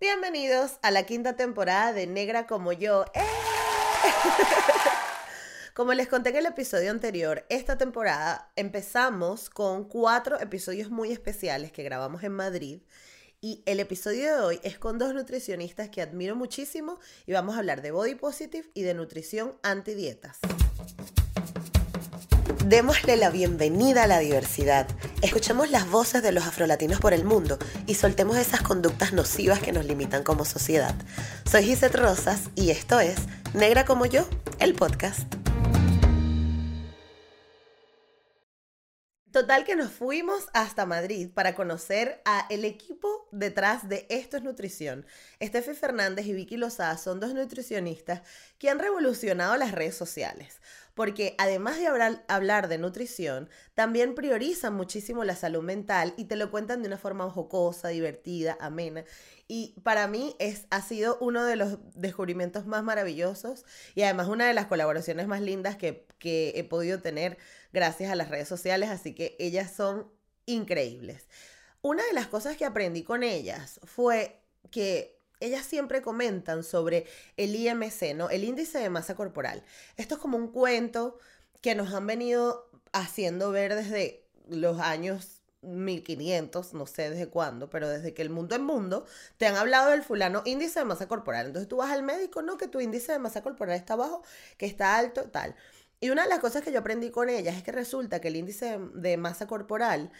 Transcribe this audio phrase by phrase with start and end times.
[0.00, 3.04] Bienvenidos a la quinta temporada de Negra como yo.
[3.12, 3.20] ¡Eh!
[5.74, 11.70] Como les conté en el episodio anterior, esta temporada empezamos con cuatro episodios muy especiales
[11.70, 12.80] que grabamos en Madrid.
[13.42, 17.58] Y el episodio de hoy es con dos nutricionistas que admiro muchísimo y vamos a
[17.58, 20.38] hablar de body positive y de nutrición antidietas.
[22.66, 24.86] Démosle la bienvenida a la diversidad.
[25.22, 29.72] Escuchemos las voces de los afrolatinos por el mundo y soltemos esas conductas nocivas que
[29.72, 30.94] nos limitan como sociedad.
[31.50, 33.16] Soy Gisette Rosas y esto es
[33.54, 34.28] Negra como yo,
[34.58, 35.20] el podcast.
[39.32, 44.42] Total que nos fuimos hasta Madrid para conocer a el equipo detrás de Esto es
[44.42, 45.06] Nutrición.
[45.38, 48.22] Estefi Fernández y Vicky Lozada son dos nutricionistas
[48.58, 50.60] que han revolucionado las redes sociales
[51.00, 51.86] porque además de
[52.28, 56.98] hablar, de nutrición, también priorizan muchísimo la salud mental y te lo cuentan de una
[56.98, 59.06] forma jocosa, divertida, amena.
[59.48, 63.64] Y para mí es, ha sido uno de los descubrimientos más maravillosos
[63.94, 66.06] y además una de las colaboraciones más lindas que
[66.54, 67.38] he podido tener
[67.72, 70.06] gracias a las redes sociales, así que ellas son
[70.44, 71.30] increíbles.
[71.80, 77.56] Una de las cosas que aprendí con ellas fue que ellas siempre comentan sobre el
[77.56, 78.30] IMC, ¿no?
[78.30, 79.62] El índice de masa corporal.
[79.96, 81.18] Esto es como un cuento
[81.60, 87.88] que nos han venido haciendo ver desde los años 1500, no sé desde cuándo, pero
[87.88, 91.46] desde que el mundo es mundo, te han hablado del fulano índice de masa corporal.
[91.46, 94.22] Entonces tú vas al médico, no, que tu índice de masa corporal está bajo,
[94.56, 95.54] que está alto, tal.
[96.00, 98.36] Y una de las cosas que yo aprendí con ellas es que resulta que el
[98.36, 100.10] índice de masa corporal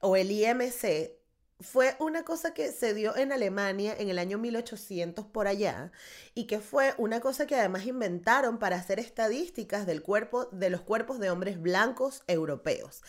[0.00, 1.19] o el IMC
[1.60, 5.92] fue una cosa que se dio en Alemania en el año 1800 por allá
[6.34, 10.80] y que fue una cosa que además inventaron para hacer estadísticas del cuerpo de los
[10.80, 13.02] cuerpos de hombres blancos europeos.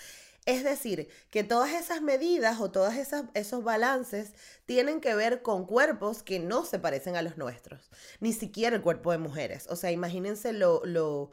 [0.45, 2.94] Es decir, que todas esas medidas o todos
[3.33, 4.33] esos balances
[4.66, 8.81] tienen que ver con cuerpos que no se parecen a los nuestros, ni siquiera el
[8.81, 9.67] cuerpo de mujeres.
[9.69, 11.29] O sea, imagínense lo, lo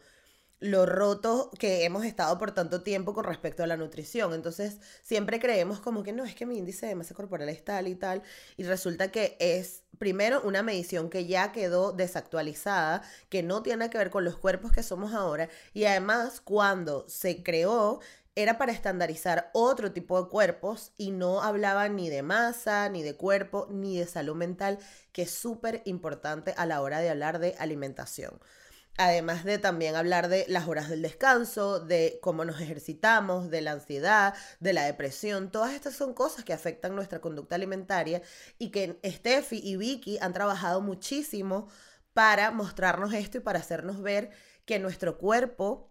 [0.60, 4.34] lo roto que hemos estado por tanto tiempo con respecto a la nutrición.
[4.34, 7.88] Entonces, siempre creemos como que no, es que mi índice de masa corporal es tal
[7.88, 8.22] y tal.
[8.56, 13.98] Y resulta que es, primero, una medición que ya quedó desactualizada, que no tiene que
[13.98, 15.48] ver con los cuerpos que somos ahora.
[15.74, 18.00] Y además, cuando se creó,
[18.34, 23.16] era para estandarizar otro tipo de cuerpos y no hablaba ni de masa, ni de
[23.16, 24.78] cuerpo, ni de salud mental,
[25.12, 28.38] que es súper importante a la hora de hablar de alimentación.
[29.00, 33.70] Además de también hablar de las horas del descanso, de cómo nos ejercitamos, de la
[33.70, 38.22] ansiedad, de la depresión, todas estas son cosas que afectan nuestra conducta alimentaria
[38.58, 41.68] y que Steffi y Vicky han trabajado muchísimo
[42.12, 44.30] para mostrarnos esto y para hacernos ver
[44.64, 45.87] que nuestro cuerpo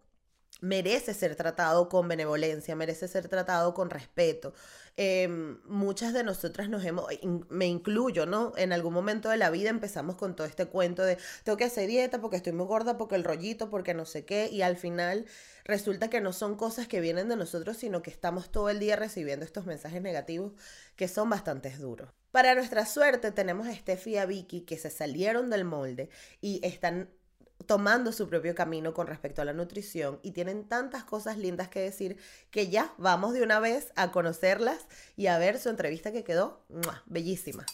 [0.62, 4.54] merece ser tratado con benevolencia, merece ser tratado con respeto.
[5.00, 7.06] Em, muchas de nosotras nos hemos,
[7.50, 8.54] me incluyo, ¿no?
[8.58, 11.88] En algún momento de la vida empezamos con todo este cuento de tengo que hacer
[11.88, 15.26] dieta porque estoy muy gorda, porque el rollito, porque no sé qué, y al final
[15.66, 18.96] resulta que no son cosas que vienen de nosotros, sino que estamos todo el día
[18.96, 20.54] recibiendo estos mensajes negativos
[20.96, 22.10] que son bastante duros.
[22.32, 26.10] Para nuestra suerte tenemos a Steffi y a Vicky que se salieron del molde
[26.42, 27.10] y están
[27.66, 31.80] tomando su propio camino con respecto a la nutrición y tienen tantas cosas lindas que
[31.80, 32.18] decir
[32.52, 34.86] que ya vamos de una vez a conocerlas
[35.16, 36.62] y a ver su entrevista que quedó
[37.06, 37.66] bellísima.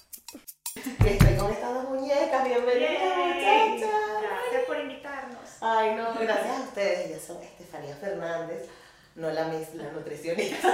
[0.75, 3.91] Estoy con estas dos muñecas, bienvenidas muchachas.
[4.21, 5.49] Gracias por invitarnos.
[5.61, 7.07] Ay, no, gracias a ustedes.
[7.07, 8.67] Ellas son Estefanía Fernández,
[9.15, 10.67] no la mis, la nutricionista.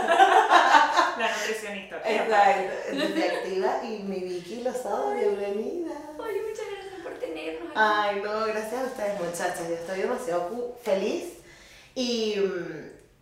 [1.17, 1.97] la nutricionista.
[2.05, 2.73] Exacto,
[3.35, 5.91] activa y mi Vicky Lozada, bienvenida.
[6.23, 6.78] Ay, muchas gracias
[7.75, 9.67] Ay, no, gracias a ustedes, muchachas.
[9.67, 11.33] Yo estoy demasiado feliz.
[11.95, 12.35] Y,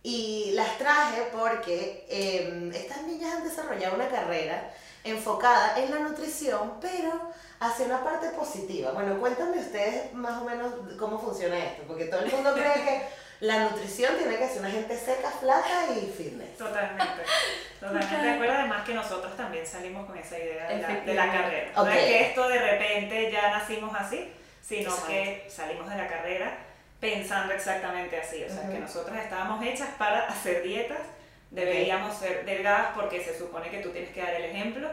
[0.02, 4.72] y las traje porque em, estas niñas han desarrollado una carrera
[5.04, 7.12] enfocada en la nutrición, pero
[7.60, 8.92] hacia una parte positiva.
[8.92, 13.02] Bueno, cuéntame ustedes más o menos cómo funciona esto, porque todo el mundo cree que
[13.40, 16.56] la nutrición tiene que ser una gente seca, flaca y fitness.
[16.56, 17.22] Totalmente.
[17.80, 18.54] Totalmente de acuerdo.
[18.54, 21.72] Además que nosotros también salimos con esa idea de la, de la carrera.
[21.76, 26.58] No es que esto de repente ya nacimos así, sino que salimos de la carrera
[26.98, 28.42] pensando exactamente así.
[28.42, 31.02] O sea, que nosotros estábamos hechas para hacer dietas,
[31.50, 34.90] deberíamos ser delgadas porque se supone que tú tienes que dar el ejemplo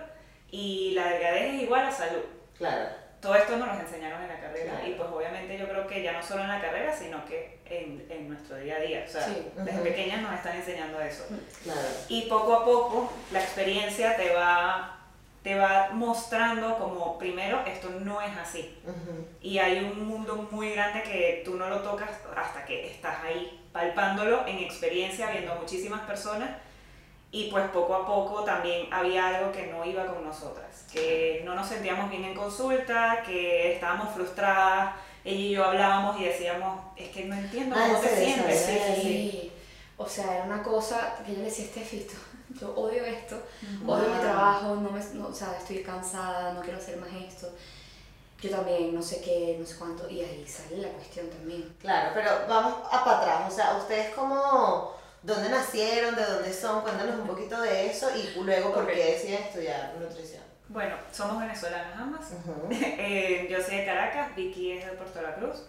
[0.52, 2.24] y la delgadez es igual a salud.
[2.58, 6.04] Claro todo esto nos lo enseñaron en la carrera y pues obviamente yo creo que
[6.04, 9.04] ya no solo en la carrera, sino que en, en nuestro día a día.
[9.08, 11.26] O sea, desde pequeñas nos están enseñando eso.
[11.64, 11.82] Claro.
[12.08, 15.00] Y poco a poco la experiencia te va,
[15.42, 18.78] te va mostrando como, primero, esto no es así.
[19.42, 23.60] Y hay un mundo muy grande que tú no lo tocas hasta que estás ahí
[23.72, 26.52] palpándolo en experiencia, viendo muchísimas personas
[27.36, 31.54] y pues poco a poco también había algo que no iba con nosotras, que no
[31.54, 34.96] nos sentíamos bien en consulta, que estábamos frustradas,
[35.26, 38.66] ella y yo hablábamos y decíamos, es que no entiendo ah, cómo te sientes.
[39.02, 39.52] Sí,
[39.98, 42.08] O sea, era una cosa que yo le decía a Steffi,
[42.62, 43.38] yo odio esto,
[43.86, 47.52] odio mi trabajo, no me, no, o sea, estoy cansada, no quiero hacer más esto.
[48.42, 51.76] Yo también, no sé qué, no sé cuánto, y ahí sale la cuestión también.
[51.82, 54.95] Claro, pero vamos a para atrás, o sea, ustedes como,
[55.26, 56.16] ¿dónde nacieron?
[56.16, 56.82] ¿De dónde son?
[56.82, 60.44] Cuéntanos un poquito de eso y luego por qué deciden estudiar nutrición.
[60.68, 62.32] Bueno, somos venezolanas ambas.
[62.72, 65.64] Eh, yo soy de Caracas, Vicky es de Puerto La Cruz.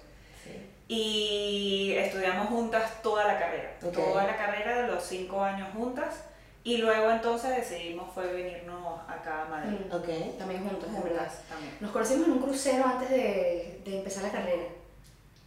[0.88, 3.76] Y estudiamos juntas toda la carrera.
[3.80, 6.22] Toda la carrera de los cinco años juntas.
[6.62, 9.78] Y luego entonces decidimos fue venirnos acá a Madrid.
[9.88, 10.34] Mm, okay.
[10.38, 11.28] También juntos, en verdad.
[11.48, 11.76] También.
[11.80, 14.64] Nos conocimos en un crucero antes de, de empezar la carrera.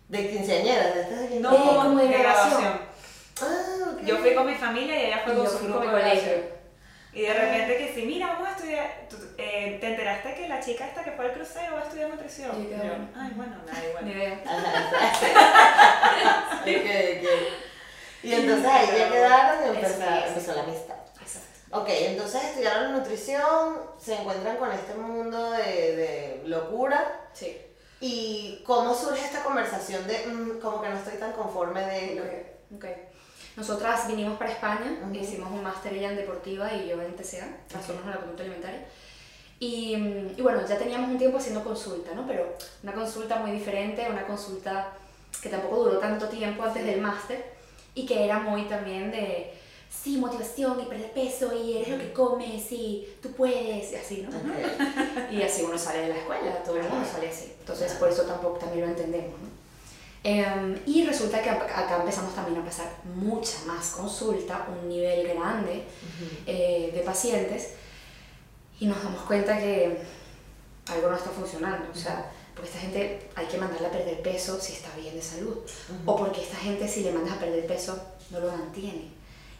[0.09, 0.91] ¿De quinceañera?
[0.91, 2.88] ¿De No, como, de, grabación.
[3.41, 4.05] Ah, okay.
[4.05, 6.59] Yo fui con mi familia y ella fue con su grupo de colegio.
[7.11, 9.07] Y de repente que sí, mira, vamos a estudiar,
[9.37, 12.61] eh, ¿te enteraste que la chica esta que fue al crucero va a estudiar nutrición?
[12.61, 12.77] Y yo,
[13.15, 14.05] ay, bueno, nada, igual.
[14.05, 14.39] Ni idea.
[18.21, 20.95] Y entonces ahí ya quedaron y empezó, empezó la amistad.
[21.71, 27.29] Ok, entonces estudiaron nutrición, se encuentran con este mundo de, de locura.
[27.31, 27.55] Sí.
[28.01, 32.21] ¿Y cómo surge esta conversación de mm, como que no estoy tan conforme de...
[32.21, 32.95] Ok, okay.
[33.59, 38.05] Nosotras vinimos para España, hicimos un máster ella en deportiva y yo en TCA, trastornos
[38.05, 38.85] en la conducta alimentaria.
[39.59, 39.95] Y,
[40.37, 42.25] y, bueno, ya teníamos un tiempo haciendo consulta, ¿no?
[42.25, 44.93] Pero una consulta muy diferente, una consulta
[45.41, 47.43] que tampoco duró tanto tiempo antes del máster
[47.93, 49.51] y que era muy también de,
[49.89, 54.21] sí, motivación y perder peso y eres lo que comes y tú puedes, y así,
[54.21, 54.29] ¿no?
[55.31, 57.53] y así uno sale de la escuela, todo el mundo sale así.
[57.59, 59.48] Entonces, por eso tampoco también lo entendemos, ¿no?
[60.23, 65.83] Em, y resulta que acá empezamos también a pasar mucha más consulta, un nivel grande
[66.45, 67.69] eh, de pacientes
[68.79, 69.99] y nos damos cuenta que
[70.87, 71.89] algo no está funcionando.
[71.93, 75.21] O sea, porque esta gente hay que mandarla a perder peso si está bien de
[75.21, 75.57] salud.
[76.05, 77.97] O porque esta gente si le mandas a perder peso
[78.31, 79.11] no lo mantiene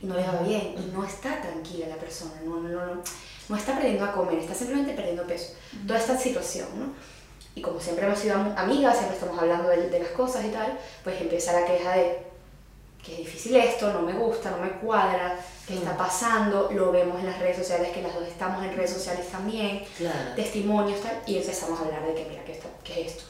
[0.01, 3.01] y no le va bien y no está tranquila la persona, no, no, no,
[3.50, 5.53] no está aprendiendo a comer, está simplemente perdiendo peso.
[5.88, 6.94] Toda esta situación, ¿no?
[7.59, 11.19] Y como siempre hemos sido amigas, siempre estamos hablando de, las cosas y tal, pues
[11.19, 12.29] empieza la queja de
[13.03, 15.97] que es difícil esto, no me gusta, no me cuadra, qué está mm.
[15.97, 19.83] pasando, lo vemos en las redes sociales, que las dos estamos en redes sociales también,
[20.35, 23.23] testimonios tal, y empezamos a hablar de que mira, ¿qué, qué es esto?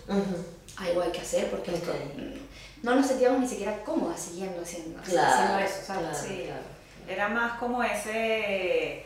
[0.78, 5.00] Algo hay que hacer porque esto, mm, no nos sentíamos ni siquiera cómodas siguiendo haciendo,
[5.00, 6.18] haciendo eso, ¿sabes?
[6.18, 6.50] sí.
[7.08, 9.06] Era más como ese,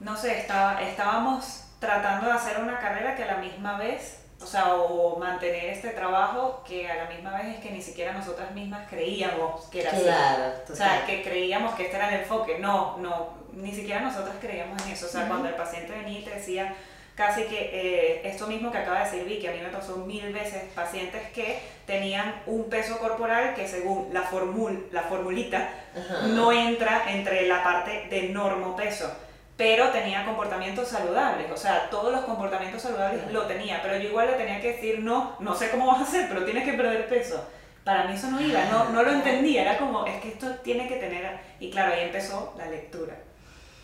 [0.00, 4.46] no sé, estaba, estábamos tratando de hacer una carrera que a la misma vez o
[4.46, 8.52] sea, o mantener este trabajo que a la misma vez es que ni siquiera nosotras
[8.52, 10.72] mismas creíamos que era claro, así.
[10.72, 12.58] O sea, que creíamos que este era el enfoque.
[12.58, 15.06] No, no, ni siquiera nosotras creíamos en eso.
[15.06, 16.74] O sea, cuando el paciente venía y te decía
[17.14, 20.30] casi que eh, esto mismo que acaba de decir Vicky, a mí me pasó mil
[20.34, 25.70] veces pacientes que tenían un peso corporal que según la, formul, la formulita
[26.34, 29.10] no entra entre la parte de normo peso
[29.56, 34.30] pero tenía comportamientos saludables, o sea, todos los comportamientos saludables lo tenía, pero yo igual
[34.30, 37.08] le tenía que decir, no, no sé cómo vas a hacer, pero tienes que perder
[37.08, 37.42] peso.
[37.82, 40.88] Para mí eso no iba, no, no lo entendía, era como, es que esto tiene
[40.88, 43.14] que tener, y claro, ahí empezó la lectura.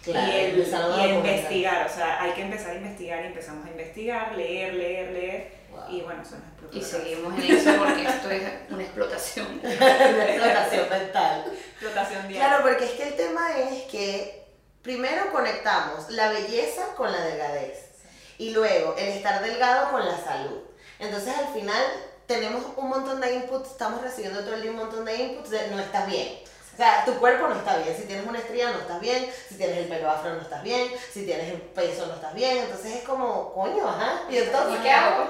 [0.03, 3.71] Claro, y el, y investigar, o sea, hay que empezar a investigar y empezamos a
[3.71, 8.83] investigar, leer, leer, leer, y bueno, son Y seguimos en eso porque esto es una
[8.83, 9.61] explotación.
[9.63, 11.45] una explotación mental.
[11.73, 12.49] Explotación diaria.
[12.49, 14.42] Claro, porque es que el tema es que
[14.83, 17.91] primero conectamos la belleza con la delgadez
[18.39, 20.59] y luego el estar delgado con la salud.
[20.99, 21.83] Entonces al final
[22.27, 25.69] tenemos un montón de inputs, estamos recibiendo todo el día un montón de inputs de
[25.69, 26.43] no estás bien.
[26.73, 27.95] O sea, tu cuerpo no está bien.
[27.95, 29.31] Si tienes una estría no estás bien.
[29.49, 30.91] Si tienes el pelo afro no estás bien.
[31.13, 32.57] Si tienes el peso no estás bien.
[32.59, 34.23] Entonces es como, coño, ajá.
[34.31, 35.29] ¿Y entonces qué hago?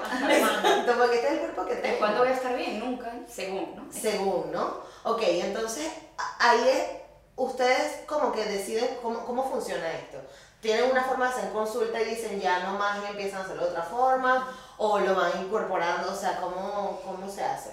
[0.97, 1.99] porque este es el cuerpo que tengo.
[1.99, 2.79] ¿Cuándo voy a estar bien?
[2.79, 3.11] Nunca.
[3.29, 3.91] Según, ¿no?
[3.91, 4.83] Según, ¿no?
[5.03, 5.91] Ok, entonces
[6.39, 7.02] ahí es
[7.35, 10.19] ustedes como que deciden cómo, cómo funciona esto.
[10.61, 13.65] ¿Tienen una forma de hacer consulta y dicen ya no más y empiezan a hacerlo
[13.65, 14.47] de otra forma?
[14.77, 16.11] ¿O lo van incorporando?
[16.11, 17.71] O sea, ¿cómo, cómo se hace?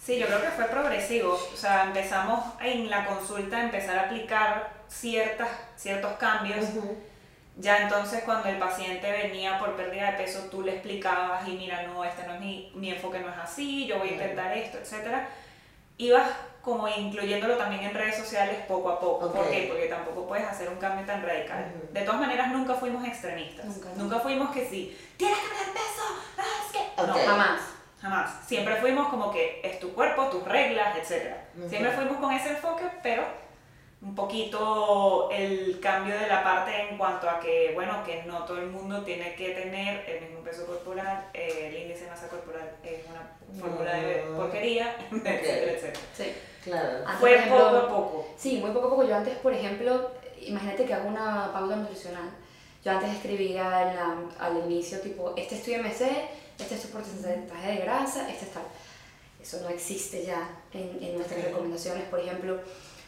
[0.00, 1.32] Sí, yo creo que fue progresivo.
[1.32, 6.66] O sea, empezamos en la consulta a empezar a aplicar ciertas, ciertos cambios.
[7.56, 11.82] Ya entonces cuando el paciente venía por pérdida de peso, tú le explicabas y mira,
[11.82, 14.78] no, este no es mi, mi enfoque no es así, yo voy a intentar esto,
[14.78, 15.24] etc.
[15.98, 16.28] Ibas
[16.62, 19.32] como incluyéndolo también en redes sociales poco a poco.
[19.32, 19.66] ¿Por qué?
[19.70, 21.72] Porque tampoco puedes hacer un cambio tan radical.
[21.92, 23.66] De todas maneras, nunca fuimos extremistas.
[23.96, 26.02] Nunca, fuimos que sí, tienes que perder peso,
[26.38, 27.06] ah, es que...
[27.06, 27.60] No, jamás.
[28.00, 28.30] Jamás.
[28.46, 31.34] Siempre fuimos como que es tu cuerpo, tus reglas, etc.
[31.68, 33.24] Siempre fuimos con ese enfoque, pero
[34.02, 38.58] un poquito el cambio de la parte en cuanto a que, bueno, que no todo
[38.58, 42.76] el mundo tiene que tener el mismo peso corporal, eh, el índice de masa corporal
[42.82, 44.36] es una fórmula de mm.
[44.36, 46.00] porquería, etcétera, etcétera.
[46.16, 46.32] Sí,
[46.64, 46.98] claro.
[47.18, 48.28] Fue poco a poco.
[48.38, 49.04] Sí, muy poco a poco.
[49.04, 52.30] Yo antes, por ejemplo, imagínate que hago una pauta nutricional.
[52.82, 53.92] Yo antes escribía
[54.38, 56.00] al inicio, tipo, este es tu IMC,
[56.58, 58.62] este es tu porcentaje de grasa, este es tal.
[59.42, 62.60] Eso no existe ya en, en nuestras recomendaciones, por ejemplo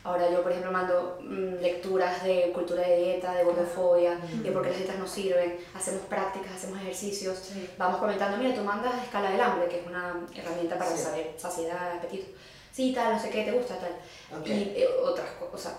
[0.04, 4.62] Ahora yo, por ejemplo, mando mm, lecturas de cultura de dieta, de gordofobia, de por
[4.62, 9.30] qué las dietas no sirven, hacemos prácticas, hacemos ejercicios, vamos comentando, mira, tú mandas escala
[9.30, 12.26] del hambre, que es una herramienta para saber saciedad, apetito.
[12.72, 14.44] Sí, tal, no sé qué, te gusta, tal.
[14.44, 15.74] Y eh, otras cosas.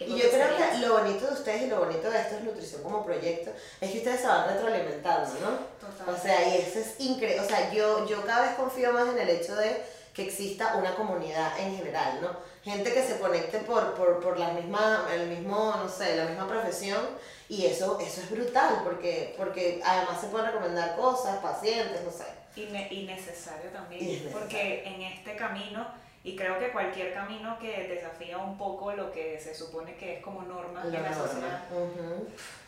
[0.00, 2.82] Y yo creo que lo bonito de ustedes y lo bonito de esto es nutrición
[2.82, 5.88] como proyecto es que ustedes se van retroalimentando, ¿no?
[5.88, 6.14] Total.
[6.14, 7.40] O sea, y eso es increíble.
[7.40, 10.94] O sea, yo, yo cada vez confío más en el hecho de que exista una
[10.94, 12.28] comunidad en general, ¿no?
[12.62, 16.46] Gente que se conecte por, por, por la misma, el mismo, no sé, la misma
[16.46, 17.00] profesión
[17.48, 22.24] y eso, eso es brutal porque, porque además se pueden recomendar cosas, pacientes, no sé.
[22.54, 22.62] Y,
[22.94, 25.86] y necesario también, porque en este camino,
[26.22, 30.22] y creo que cualquier camino que desafía un poco lo que se supone que es
[30.22, 31.64] como norma en la sociedad,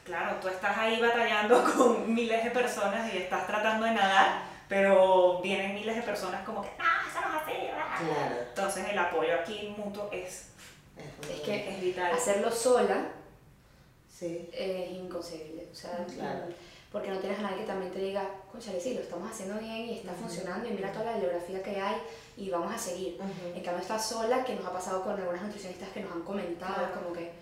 [0.04, 5.40] claro, tú estás ahí batallando con miles de personas y estás tratando de nadar pero
[5.42, 7.52] vienen miles de personas como que, no, eso no es así,
[8.04, 8.37] claro.
[8.49, 10.50] Entonces el apoyo aquí mutuo es,
[11.30, 12.12] es, que es vital.
[12.12, 13.09] Hacerlo sola
[14.09, 14.49] sí.
[14.52, 16.06] es inconcebible, o sea,
[16.94, 19.88] porque no tienes a nadie que también te diga, conchale, sí, lo estamos haciendo bien
[19.88, 21.97] y está funcionando y mira toda la bibliografía que hay
[22.37, 23.18] y vamos a seguir.
[23.52, 26.92] En cambio estás sola, que nos ha pasado con algunas nutricionistas que nos han comentado,
[26.94, 27.33] como que,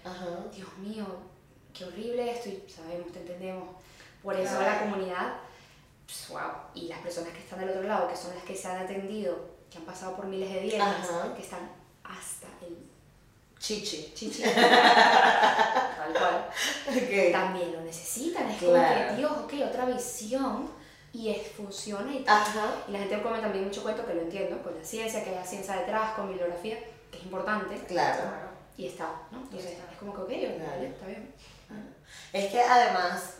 [0.55, 1.05] Dios mío,
[1.75, 3.69] qué horrible esto y sabemos, te entendemos.
[4.23, 5.35] Por eso la comunidad
[6.31, 6.41] wow.
[6.75, 9.37] Y las personas que están del otro lado, que son las que se han atendido,
[9.71, 11.71] que han pasado por miles de dietas, que están
[12.05, 12.77] hasta el
[13.59, 14.13] chichi.
[14.15, 14.43] Chichi.
[14.43, 16.51] Tal cual.
[17.33, 18.51] También lo necesitan.
[18.51, 20.69] Es como que, Dios, ok, otra visión
[21.13, 22.43] y es, funciona y tal.
[22.89, 25.37] Y la gente come también mucho cuento, que lo entiendo, con la ciencia, que hay
[25.37, 26.79] la ciencia detrás, con bibliografía,
[27.11, 27.77] que es importante.
[27.87, 28.23] Claro.
[28.77, 29.39] Y está, ¿no?
[29.41, 31.35] Entonces es como que, ok, está bien.
[32.33, 33.37] Es que además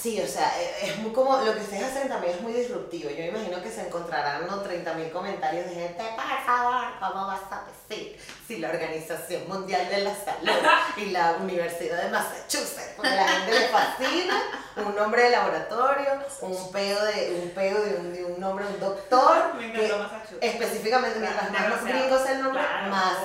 [0.00, 3.10] Sí, o sea, e, es muy como, lo que ustedes hacen también es muy disruptivo.
[3.10, 4.64] Yo imagino que se encontrarán ¿no?
[4.64, 9.98] 30.000 comentarios de gente, por favor, ¿cómo vas a decir si la Organización Mundial de
[9.98, 14.42] la Salud y la Universidad de Massachusetts, porque la gente le fascina
[14.76, 16.06] un nombre de laboratorio,
[16.40, 19.92] un pedo de un, pedo de un, de un nombre de un doctor, que
[20.40, 23.18] específicamente mientras más gringos el nombre, más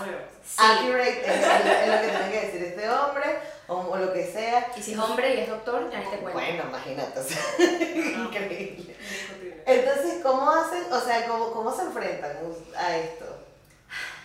[0.57, 4.71] accurate es, es lo que tiene que decir este hombre o, lo que sea.
[4.75, 6.39] Y si es hombre y es doctor, ya ni te cuento.
[6.39, 7.41] Bueno, imagínate, o sea,
[8.23, 8.95] increíble.
[9.65, 12.37] Entonces, ¿cómo hacen, o sea, cómo, cómo se enfrentan
[12.77, 13.25] a esto?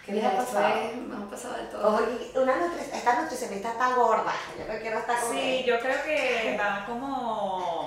[0.05, 0.75] ¿Qué les ha pasado?
[1.09, 2.43] me ha pasado de todo.
[2.43, 2.55] una
[2.93, 6.85] esta nutricionista está gorda, yo creo que no está con Sí, yo creo que va
[6.87, 7.80] como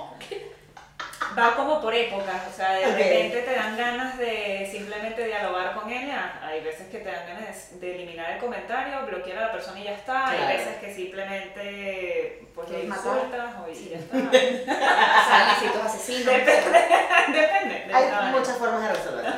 [1.36, 5.90] va como por épocas, o sea, de repente te dan ganas de simplemente dialogar con
[5.90, 9.80] ella, hay veces que te dan ganas de, eliminar el comentario, bloquear a la persona
[9.80, 14.16] y ya está, hay veces que simplemente pues lo insultas o y ya está.
[15.78, 16.34] o asesinos.
[16.34, 16.80] Depende,
[17.32, 17.94] depende.
[17.94, 19.32] Hay muchas formas de resolverlo.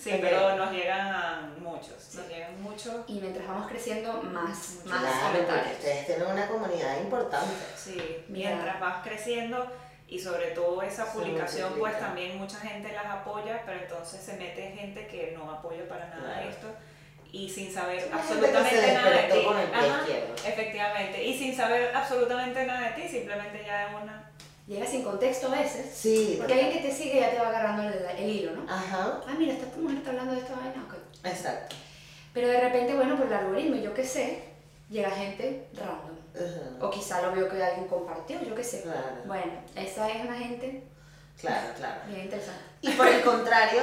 [0.00, 2.94] sí, pero nos llegan muchos, nos llegan muchos.
[3.08, 5.72] Y mientras vamos creciendo, más, más comentarios.
[5.72, 7.54] Ustedes tienen una comunidad importante.
[7.76, 9.66] Sí, mientras vas creciendo
[10.10, 14.72] y sobre todo esa publicación pues también mucha gente las apoya, pero entonces se mete
[14.72, 16.66] gente que no apoya para nada esto
[17.32, 19.46] y sin saber absolutamente nada de ti.
[20.46, 24.26] efectivamente, y sin saber absolutamente nada de ti, simplemente ya es una...
[24.66, 25.92] Llega sin contexto a veces.
[25.92, 26.36] Sí.
[26.38, 28.72] Porque alguien que te sigue ya te va agarrando el, hilo, ¿no?
[28.72, 29.20] Ajá.
[29.26, 30.86] Ah, mira, esta mujer está hablando de esto, vaina,
[31.24, 31.76] Exacto.
[32.32, 34.44] Pero de repente, bueno, por el algoritmo, yo qué sé,
[34.88, 36.09] llega gente random
[36.80, 38.84] o quizá lo veo que alguien compartió, yo qué sé.
[39.26, 40.84] Bueno, esa es una gente.
[41.40, 42.00] Claro, claro.
[42.06, 42.62] Bien interesante.
[42.82, 43.82] Y por el contrario,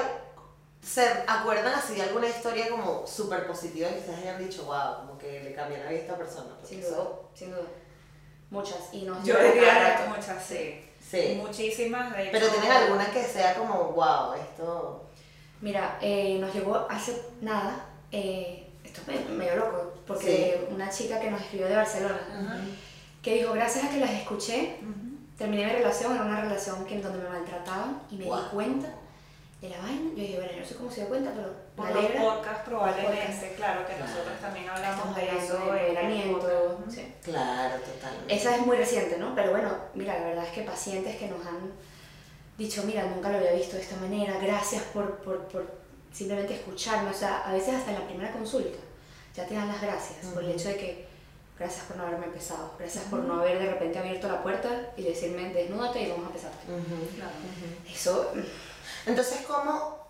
[0.82, 5.18] ¿se acuerdan así de alguna historia como súper positiva que ustedes hayan dicho, wow, como
[5.18, 6.56] que le cambió la vida a esta persona?
[6.64, 7.66] Sin duda, sin duda.
[8.50, 8.94] Muchas.
[8.94, 10.84] Y no yo diría muchas, sí.
[11.00, 11.40] Sí.
[11.42, 15.04] Muchísimas, de Pero ¿tienen alguna que sea como, wow, esto...
[15.62, 21.30] Mira, eh, nos llegó hace nada, eh, esto es medio loco, porque una chica que
[21.30, 22.20] nos escribió de Barcelona,
[23.22, 24.78] que dijo, gracias a que las escuché,
[25.38, 28.88] terminé mi relación, era una relación que, en donde me maltrataban y me di cuenta
[29.62, 30.10] de la vaina.
[30.12, 33.54] Yo dije, bueno, yo no sé cómo se dio cuenta, pero por los podcasts probablemente,
[33.58, 35.94] claro, que nosotros también hablamos de eso, de
[36.90, 37.14] Sí.
[37.24, 38.34] Claro, totalmente.
[38.34, 39.36] Esa es muy reciente, ¿no?
[39.36, 41.74] Pero bueno, mira, la verdad es que pacientes que nos han
[42.58, 45.70] dicho, mira, nunca lo había visto de esta manera, gracias por, por, por
[46.14, 48.78] simplemente escucharme, o sea, a veces hasta en la primera consulta
[49.38, 51.08] ya te dan las gracias por el hecho de que
[51.60, 55.04] gracias por no haberme pesado, gracias por no haber de repente abierto la puerta y
[55.04, 56.66] decirme desnúdate y vamos a pesarte.
[57.88, 58.34] Eso...
[59.06, 60.07] Entonces, ¿cómo,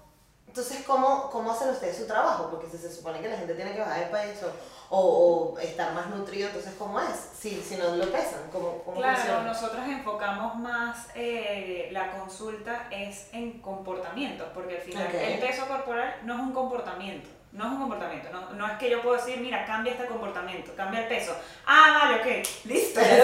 [0.57, 2.49] entonces ¿cómo, cómo hacen ustedes su trabajo?
[2.49, 4.51] Porque se, se supone que la gente tiene que bajar el peso
[4.89, 7.29] o, o estar más nutrido, entonces ¿cómo es?
[7.37, 13.27] Si, si no lo pesan, ¿cómo, cómo Claro, nosotros enfocamos más eh, la consulta es
[13.33, 17.29] en comportamientos, porque al final el peso corporal no es un comportamiento.
[17.51, 20.75] No es un comportamiento, no, no, es que yo puedo decir, mira, cambia este comportamiento,
[20.75, 21.35] cambia el peso.
[21.65, 23.17] Ah, vale, ok, listo, ya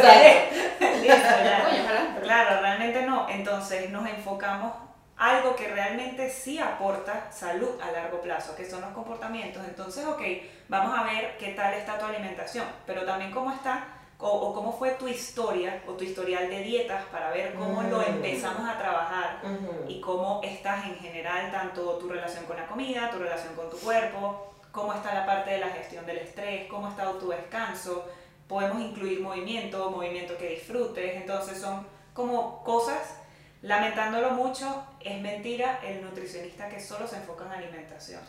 [0.80, 2.20] lo listo, ya.
[2.22, 3.28] Claro, realmente no.
[3.30, 4.74] Entonces nos enfocamos
[5.18, 9.64] algo que realmente sí aporta salud a largo plazo, que son los comportamientos.
[9.68, 10.22] Entonces, ok,
[10.68, 13.86] vamos a ver qué tal está tu alimentación, pero también cómo está
[14.20, 18.04] o, cómo fue tu historia o tu historial de dietas para ver cómo lo mm.
[18.08, 19.42] empezamos a trabajar
[19.88, 23.78] y cómo estás en general, tanto tu relación con la comida, tu relación con tu
[23.78, 28.08] cuerpo, cómo está la parte de la gestión del estrés, cómo está tu descanso.
[28.48, 33.23] Podemos incluir movimiento, movimiento que disfrutes, entonces son como cosas
[33.64, 38.20] Lamentándolo mucho, es mentira el nutricionista que solo se enfoca en alimentación.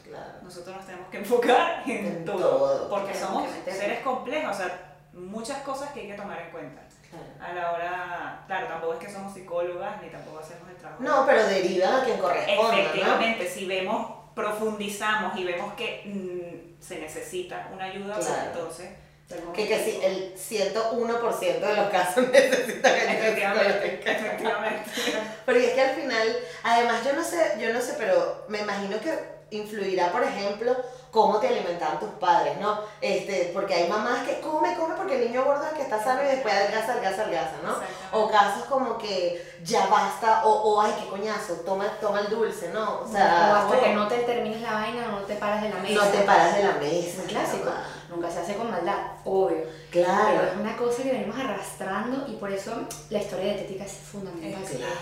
[0.40, 5.90] Nosotros nos tenemos que enfocar en, todo, porque somos seres complejos, o sea, muchas cosas
[5.90, 6.82] que hay que tomar en cuenta.
[7.40, 11.02] A la hora, claro, tampoco es que somos psicólogas ni tampoco hacemos el trabajo.
[11.02, 12.82] No, pero deriva a quien corresponde.
[12.82, 18.88] Efectivamente, si vemos, profundizamos y vemos que mm, se necesita una ayuda, pues entonces
[19.54, 24.90] que, que sí, el 101% de los casos necesitan efectivamente, efectivamente.
[25.44, 28.98] Porque es que al final, además yo no sé, yo no sé, pero me imagino
[29.00, 30.76] que influirá, por ejemplo,
[31.10, 32.80] cómo te alimentaban tus padres, ¿no?
[33.00, 36.22] Este, porque hay mamás que come, come porque el niño gordo es que está sano
[36.24, 38.18] y después adelgaza, adelgaza, adelgaza, ¿no?
[38.18, 42.70] O casos como que ya basta, o, o ay, qué coñazo, toma, toma el dulce,
[42.70, 43.02] ¿no?
[43.02, 45.76] O sea, o hasta que no te termines la vaina, no te paras de la
[45.76, 46.04] mesa.
[46.04, 47.22] No te paras de la mesa.
[47.22, 47.70] Un clásico.
[48.14, 49.64] Nunca se hace con maldad, obvio.
[49.90, 50.38] Claro.
[50.38, 52.72] Pero es una cosa que venimos arrastrando y por eso
[53.10, 54.62] la historia dietética es fundamental.
[54.62, 54.94] Claro,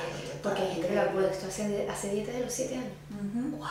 [0.42, 2.92] porque hay gente que la esto hace, hace dieta de los 7 años.
[3.59, 3.69] ¡Wow!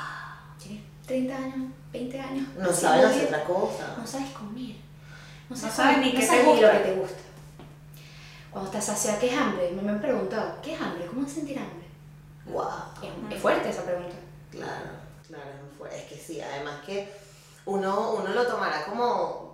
[1.08, 2.48] 30 años, 20 años.
[2.58, 3.96] No sabes hacer otra cosa.
[3.98, 4.76] No sabes comer.
[5.50, 6.68] No sabes, ni qué te gusta.
[6.68, 7.20] lo que te gusta.
[8.52, 9.72] Cuando estás saciada, ¿qué es hambre?
[9.72, 11.06] Me, han preguntado, ¿qué es hambre?
[11.08, 11.88] ¿Cómo sentir hambre?
[12.46, 13.30] Wow.
[13.30, 14.16] Es, fuerte esa pregunta.
[14.52, 14.92] Claro,
[15.28, 15.98] claro, es muy fuerte.
[15.98, 17.12] Es que sí, además que
[17.66, 19.52] uno, uno lo tomará como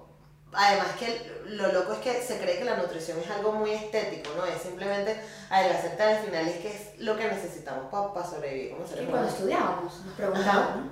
[0.54, 4.32] además que lo loco es que se cree que la nutrición es algo muy estético,
[4.36, 4.46] ¿no?
[4.46, 9.06] Es simplemente adelgazarte al final, es que es lo que necesitamos para sobrevivir como Y
[9.06, 10.90] cuando estudiábamos, nos preguntaban, ¿no?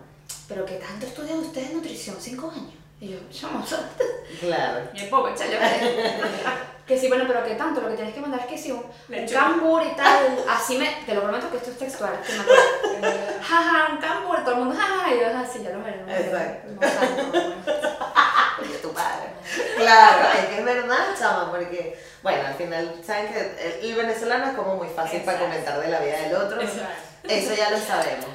[0.48, 2.16] ¿pero qué tanto estudian ustedes nutrición?
[2.20, 2.74] ¿Cinco años?
[3.00, 3.64] Y yo, yo no
[4.40, 4.88] Claro.
[4.94, 5.58] Y es poco, chayo.
[6.88, 7.82] que sí, bueno, pero ¿qué tanto?
[7.82, 10.38] Lo que tienes que mandar es que sí, un, un cambur y tal.
[10.50, 12.22] Así me, te lo prometo que esto es textual.
[12.26, 13.34] Que me acuerdo.
[13.42, 15.14] Jaja, un cambur, todo el mundo, jaja.
[15.14, 15.55] Y yo, así,
[16.18, 16.68] Exacto.
[18.56, 19.30] No, tu padre.
[19.78, 24.54] Claro, es que es verdad, chama, porque, bueno, al final, saben que el, venezolano es
[24.54, 26.62] como muy fácil para comentar de la vida del otro.
[26.62, 28.28] Eso ya lo sabemos.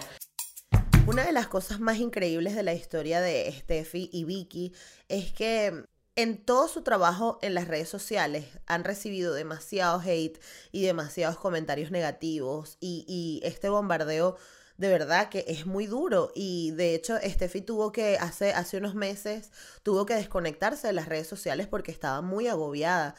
[1.06, 4.74] Una de las cosas más increíbles de la historia de Steffi y Vicky
[5.08, 5.84] es que
[6.16, 10.38] en todo su trabajo en las redes sociales han recibido demasiado hate
[10.70, 14.36] y demasiados comentarios negativos y, este bombardeo
[14.80, 16.32] de verdad que es muy duro.
[16.34, 19.50] Y de hecho Steffi tuvo que hace, hace unos meses
[19.82, 23.14] tuvo que desconectarse de las redes sociales porque estaba muy agobiada.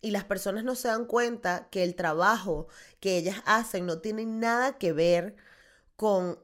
[0.00, 2.68] Y las personas no se dan cuenta que el trabajo
[3.00, 5.34] que ellas hacen no tiene nada que ver
[5.96, 6.38] con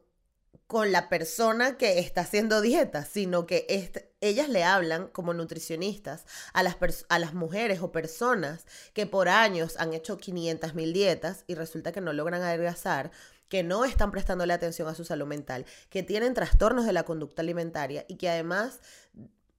[0.68, 3.66] con la persona que está haciendo dieta, sino que
[4.20, 6.76] ellas le hablan como nutricionistas a las,
[7.08, 11.90] a las mujeres o personas que por años han hecho 500 mil dietas y resulta
[11.90, 13.10] que no logran adelgazar,
[13.48, 17.42] que no están prestándole atención a su salud mental, que tienen trastornos de la conducta
[17.42, 18.80] alimentaria y que además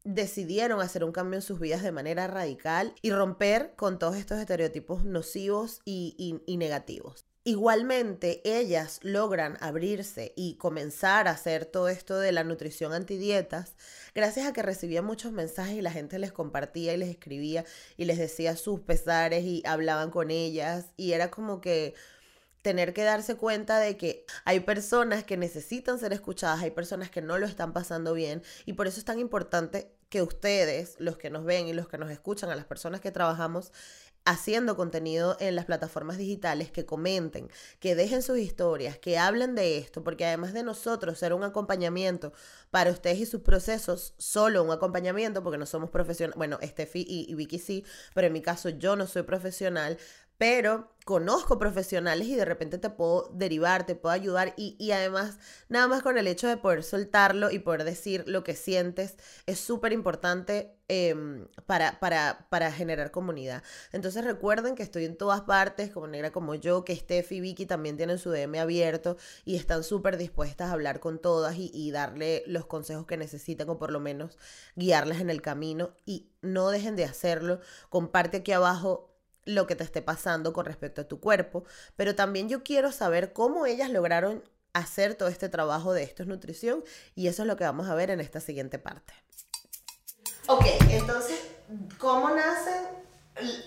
[0.03, 4.39] decidieron hacer un cambio en sus vidas de manera radical y romper con todos estos
[4.39, 7.25] estereotipos nocivos y negativos.
[7.45, 13.75] Igualmente, ellas logran abrirse y comenzar a hacer todo esto de la nutrición antidietas
[14.13, 18.05] gracias a que recibían muchos mensajes y la gente les compartía y les escribía y
[18.05, 21.95] les decía sus pesares y hablaban con ellas y era como que
[22.61, 27.21] tener que darse cuenta de que hay personas que necesitan ser escuchadas, hay personas que
[27.21, 31.29] no lo están pasando bien y por eso es tan importante que ustedes, los que
[31.29, 33.71] nos ven y los que nos escuchan, a las personas que trabajamos
[34.25, 39.77] haciendo contenido en las plataformas digitales, que comenten, que dejen sus historias, que hablen de
[39.77, 42.33] esto, porque además de nosotros ser un acompañamiento
[42.69, 47.31] para ustedes y sus procesos, solo un acompañamiento, porque no somos profesionales, bueno, Steffi y,
[47.31, 49.97] y Vicky sí, pero en mi caso yo no soy profesional,
[50.39, 55.87] pero conozco profesionales y de repente te puedo derivar, te puedo ayudar y, además nada
[55.87, 59.91] más con el hecho de poder soltarlo y poder decir lo que sientes es súper
[59.91, 63.63] importante em, para, para, para, generar comunidad.
[63.91, 67.65] Entonces recuerden que estoy en todas partes, como Negra como yo, que Steph y Vicky
[67.65, 71.91] también tienen su DM abierto y están súper dispuestas a hablar con todas y, y
[71.91, 74.37] darle los consejos que necesitan o por lo menos
[74.75, 77.59] guiarlas en el camino y no dejen de hacerlo.
[77.89, 79.09] Comparte aquí abajo
[79.45, 81.63] lo que te esté pasando con respecto a tu cuerpo,
[81.95, 86.29] pero también yo quiero saber cómo ellas lograron hacer todo este trabajo de esto es
[86.29, 86.83] nutrición
[87.15, 89.13] y eso es lo que vamos a ver en esta siguiente parte.
[90.47, 91.39] Ok, entonces,
[91.97, 92.83] ¿cómo nacen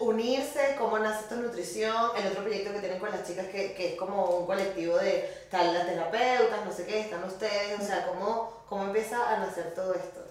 [0.00, 0.76] unirse?
[0.78, 1.94] ¿Cómo nace esta nutrición?
[2.16, 5.46] El otro proyecto que tienen con las chicas que, que es como un colectivo de
[5.50, 9.74] tal, las terapeutas, no sé qué, están ustedes, o sea, ¿cómo, ¿cómo empieza a nacer
[9.74, 10.24] todo esto?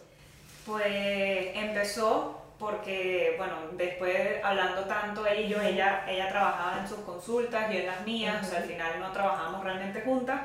[0.66, 7.00] Pues empezó porque, bueno, después hablando tanto ella y yo, ella, ella trabajaba en sus
[7.00, 10.42] consultas y en las mías, o sea, al final no trabajamos realmente juntas,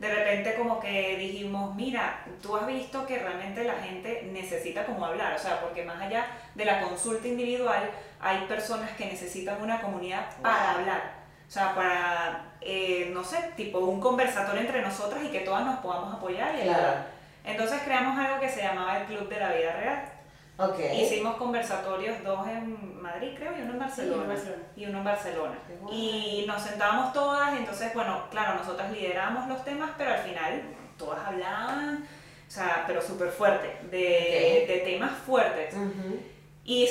[0.00, 5.06] de repente como que dijimos, mira, tú has visto que realmente la gente necesita como
[5.06, 9.80] hablar, o sea, porque más allá de la consulta individual, hay personas que necesitan una
[9.80, 11.20] comunidad para hablar.
[11.46, 15.78] O sea, para, eh, no sé, tipo un conversatorio entre nosotras y que todas nos
[15.78, 17.08] podamos apoyar y ayudar.
[17.44, 20.19] Entonces creamos algo que se llamaba el Club de la Vida Real
[20.94, 24.34] Hicimos conversatorios, dos en Madrid creo y uno en Barcelona.
[24.76, 25.58] y uno en Barcelona.
[25.90, 30.62] Y nos sentábamos todas, entonces, bueno, claro, nosotras lideramos los temas, pero al final
[30.98, 32.04] todas hablaban,
[32.46, 35.74] o sea, pero súper fuerte, de, de, temas fuertes.
[36.64, 36.88] Y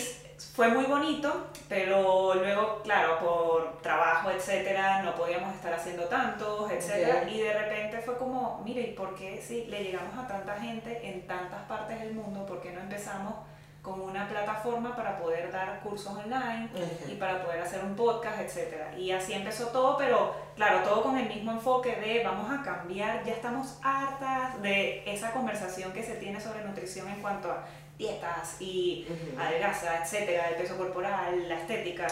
[0.56, 7.30] fue muy bonito, pero luego, claro, por trabajo, etcétera, no podíamos estar haciendo tantos, etcétera,
[7.30, 11.08] y de repente fue como, mire, ¿y por qué si le llegamos a tanta gente
[11.08, 13.36] en tantas partes del mundo, por qué no empezamos
[13.82, 16.70] como una plataforma para poder dar cursos online
[17.08, 18.98] y para poder hacer un podcast, etc.
[18.98, 23.24] Y así empezó todo, pero claro, todo con el mismo enfoque de vamos a cambiar,
[23.24, 27.66] ya estamos hartas de esa conversación que se tiene sobre nutrición en cuanto a
[27.98, 29.06] dietas y
[29.38, 32.08] adelgaza, etcétera, el peso corporal, la estética.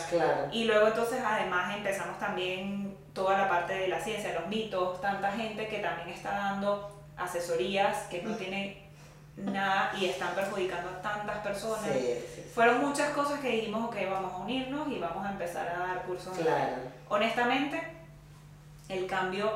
[0.51, 5.31] Y luego entonces además empezamos también toda la parte de la ciencia, los mitos, tanta
[5.31, 8.86] gente que también está dando asesorías que no tienen
[9.37, 11.89] nada y están perjudicando a tantas personas.
[12.53, 16.03] Fueron muchas cosas que dijimos, ok, vamos a unirnos y vamos a empezar a dar
[16.03, 16.37] cursos.
[17.09, 17.81] Honestamente,
[18.89, 19.51] el cambio,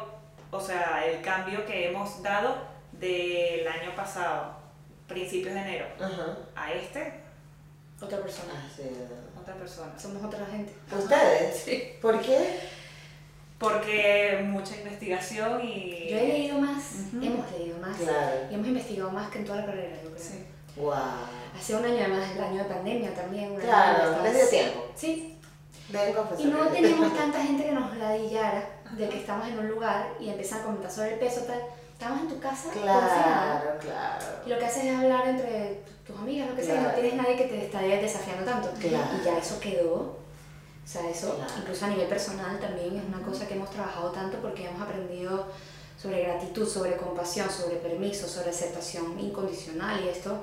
[0.52, 2.56] o sea, el cambio que hemos dado
[2.92, 4.54] del año pasado,
[5.08, 5.86] principios de enero,
[6.56, 7.22] a este,
[8.02, 8.54] otra persona.
[8.56, 9.98] Ah, otra persona.
[9.98, 10.76] Somos otra gente.
[10.92, 11.64] ¿Ustedes?
[11.64, 11.94] Sí.
[12.02, 12.60] ¿Por qué?
[13.62, 16.08] Porque mucha investigación y...
[16.10, 17.96] Yo he leído más, hemos leído más
[18.50, 20.24] y hemos investigado más que en toda la carrera, yo creo.
[20.24, 20.44] Sí.
[20.78, 20.94] Wow.
[21.56, 23.56] Hace un año además, el año de pandemia también.
[23.58, 24.88] claro, desde tiempo.
[24.96, 25.38] Sí.
[26.40, 30.30] Y no teníamos tanta gente que nos ladillara de que estamos en un lugar y
[30.30, 31.62] empiezan a comentar sobre el peso, tal.
[31.94, 34.26] Estamos en tu casa, claro, claro.
[34.44, 37.14] Y lo que haces es hablar entre tus amigas, lo que sea, y no tienes
[37.14, 38.72] nadie que te esté desafiando tanto.
[38.82, 40.22] Y ya eso quedó
[40.84, 44.38] o sea, eso, incluso a nivel personal también es una cosa que hemos trabajado tanto
[44.40, 45.46] porque hemos aprendido
[46.02, 50.42] sobre gratitud, sobre compasión, sobre permiso, sobre aceptación incondicional y esto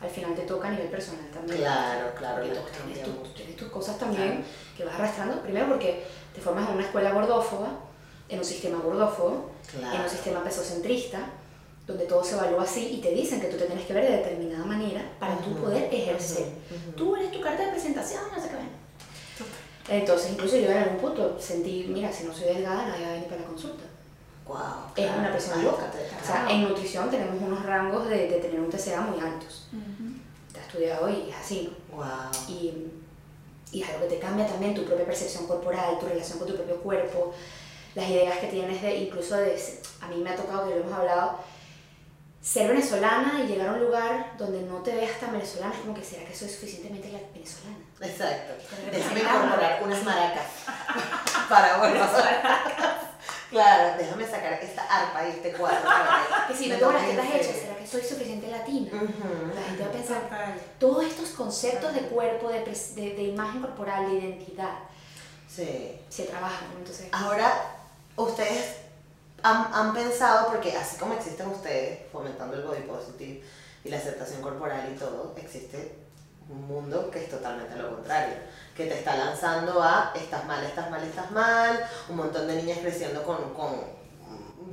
[0.00, 1.58] al final te toca a nivel personal también.
[1.58, 2.44] Claro, claro.
[2.44, 4.44] Porque tú tienes, tus cosas también
[4.76, 7.68] que vas arrastrando, primero porque te formas en una escuela gordófoba,
[8.28, 11.30] en un sistema gordófobo, en un sistema pesocentrista,
[11.86, 14.18] donde todo se evalúa así y te dicen que tú te tienes que ver de
[14.18, 16.46] determinada manera para tú poder ejercer.
[16.94, 18.56] Tú eres tu carta de presentación, no sé qué.
[19.88, 23.12] Entonces, incluso yo en algún punto sentí, mira, si no soy delgada, nadie va a
[23.14, 23.84] venir para la consulta.
[24.46, 24.58] Wow,
[24.96, 25.90] es una persona loca.
[26.22, 29.68] O sea, en nutrición tenemos unos rangos de, de tener un TCA muy altos.
[30.52, 31.72] Te has estudiado y es así.
[31.94, 32.06] Wow.
[32.48, 32.72] Y,
[33.72, 36.54] y es algo que te cambia también tu propia percepción corporal, tu relación con tu
[36.54, 37.34] propio cuerpo,
[37.94, 39.58] las ideas que tienes de, incluso de,
[40.00, 41.38] a mí me ha tocado que lo hemos hablado,
[42.40, 45.94] ser venezolana y llegar a un lugar donde no te veas tan venezolana es como
[45.94, 47.87] que será que soy suficientemente venezolana.
[48.00, 48.54] Exacto.
[48.90, 50.46] Déjame incorporar unas maracas
[51.48, 52.06] para bueno.
[53.50, 55.88] Claro, déjame sacar esta arpa y este cuadro.
[56.48, 58.90] Que si no tengo las tetas hechas, ¿será que soy suficiente latina?
[58.92, 60.22] La gente va a pensar,
[60.78, 64.78] todos estos conceptos de cuerpo, de, de, de imagen corporal, de identidad,
[65.48, 65.98] sí.
[66.08, 66.68] se trabajan.
[66.78, 67.52] Entonces, Ahora,
[68.16, 68.76] ustedes
[69.42, 73.42] han, han, pensado, porque así como existen ustedes fomentando el body positive
[73.84, 76.07] y la aceptación corporal y todo, existe
[76.48, 78.34] un mundo que es totalmente lo contrario,
[78.76, 82.78] que te está lanzando a estás mal, estás mal, estás mal, un montón de niñas
[82.78, 83.98] creciendo con, con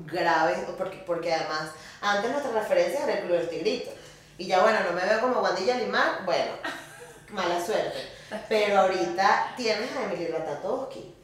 [0.05, 3.91] graves, porque, porque además antes nuestra referencia era el Club del Tigrito.
[4.38, 6.51] Y ya bueno, no me veo como Guandilla Limar, bueno,
[7.29, 7.97] mala suerte.
[8.49, 11.15] Pero ahorita tienes a Emily Ratatowski,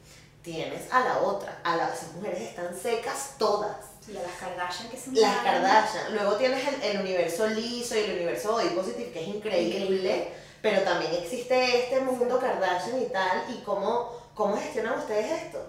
[0.42, 3.91] tienes a la otra, a las mujeres están secas todas.
[4.08, 6.14] A las Kardashian que son Las Kardashian.
[6.14, 10.28] Luego tienes el, el universo liso y el universo body positive, que es increíble, Increíble.
[10.60, 15.64] pero también existe este mundo Kardashian y tal, y cómo, cómo gestionan ustedes esto.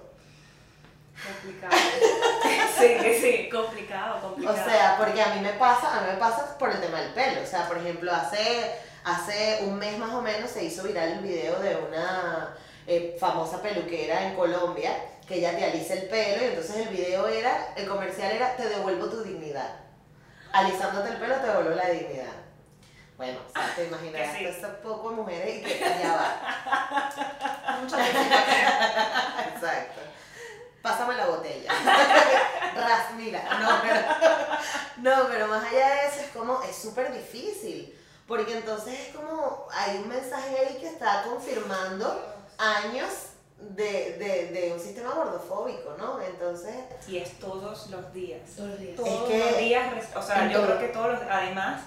[1.24, 1.74] Complicado.
[2.80, 4.58] sí, que sí, complicado, complicado.
[4.60, 7.13] O sea, porque a mí me pasa, a mí me pasa por el tema del
[7.13, 7.43] pelo.
[7.43, 8.72] O sea, por ejemplo, hace,
[9.04, 13.62] hace un mes más o menos se hizo viral el video de una eh, famosa
[13.62, 14.91] peluquera en Colombia
[15.28, 18.68] que ella te alisa el pelo y entonces el video era, el comercial era te
[18.68, 19.76] devuelvo tu dignidad.
[20.52, 22.34] Alisándote el pelo te devuelvo la dignidad.
[23.18, 24.46] Bueno, o sea, te imaginarás Que sí.
[24.46, 27.10] ese poco de mujeres y que ya va.
[29.56, 30.02] Exacto.
[30.82, 31.72] Pásame la botella.
[32.76, 33.42] Ras, mira.
[33.62, 34.02] No pero,
[34.98, 37.98] no, pero más allá de eso es como, es súper difícil.
[38.28, 43.33] Porque entonces es como, hay un mensaje ahí que está confirmando años
[43.69, 46.21] de, de, de un sistema gordofóbico, ¿no?
[46.21, 46.76] Entonces,
[47.08, 48.41] Y es todos los días.
[48.56, 48.95] Todos los días.
[48.95, 50.65] Todos que- los días, o sea, yo todo.
[50.67, 51.82] creo que todos los, además,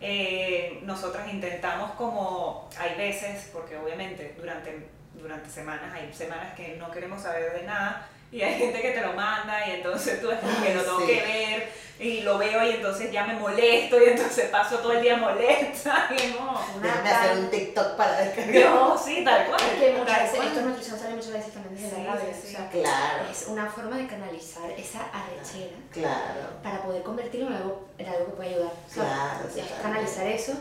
[0.00, 6.90] eh, nosotras intentamos como, hay veces, porque obviamente durante, durante semanas, hay semanas que no
[6.90, 10.38] queremos saber de nada, y hay gente que te lo manda, y entonces tú es
[10.40, 11.06] como que lo tengo Sí.
[11.06, 15.02] que ver, y lo veo, y entonces ya me molesto, y entonces paso todo el
[15.02, 16.34] día molesta, y es
[16.76, 18.74] una déjame hacer tal- un TikTok para descargar.
[18.74, 19.60] No, sí, tal cual.
[19.60, 22.34] Es que muchas veces, esto en nutrición sale muchas veces también desde Sí, la rabia.
[22.34, 22.54] sí, sí.
[22.54, 26.40] O sea, Claro, es una forma de canalizar esa arrechera claro.
[26.62, 28.72] para poder convertirlo en algo, en algo que puede ayudar.
[28.88, 29.10] ¿sabes?
[29.12, 29.82] Claro, es totalmente.
[29.82, 30.52] canalizar eso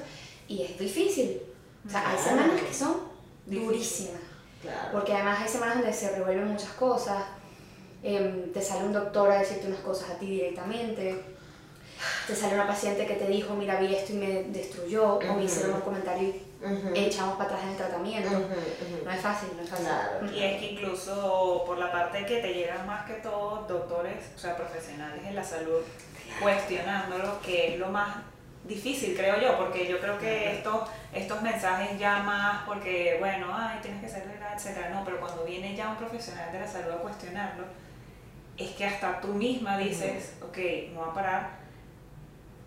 [0.48, 1.42] y es difícil.
[1.88, 2.30] O sea, hay Claro.
[2.30, 2.98] semanas que son
[3.46, 4.22] durísimas.
[4.62, 4.90] Claro.
[4.92, 7.24] Porque además hay semanas donde se revuelven muchas cosas.
[8.04, 11.22] Em, te sale un doctor a decirte unas cosas a ti directamente.
[12.28, 15.16] Te sale una paciente que te dijo, mira, vi esto y me destruyó.
[15.16, 16.92] O me hicieron un comentario y Ujú.
[16.94, 18.30] echamos para atrás en el tratamiento.
[18.30, 19.06] Ujú, ujú.
[19.06, 19.86] No es fácil, no es fácil.
[19.86, 20.32] Claro.
[20.32, 24.40] Y es que incluso por la parte que te llegan más que todo doctores, o
[24.40, 25.82] sea, profesionales en la salud,
[26.40, 28.16] cuestionándolo, que es lo más
[28.64, 33.80] difícil, creo yo, porque yo creo que estos, estos mensajes ya más, porque bueno, ay,
[33.82, 36.92] tienes que ser delgada, etcétera, no, pero cuando viene ya un profesional de la salud
[36.92, 37.64] a cuestionarlo,
[38.58, 40.58] es que hasta tú misma dices, ok,
[40.94, 41.50] no va a parar,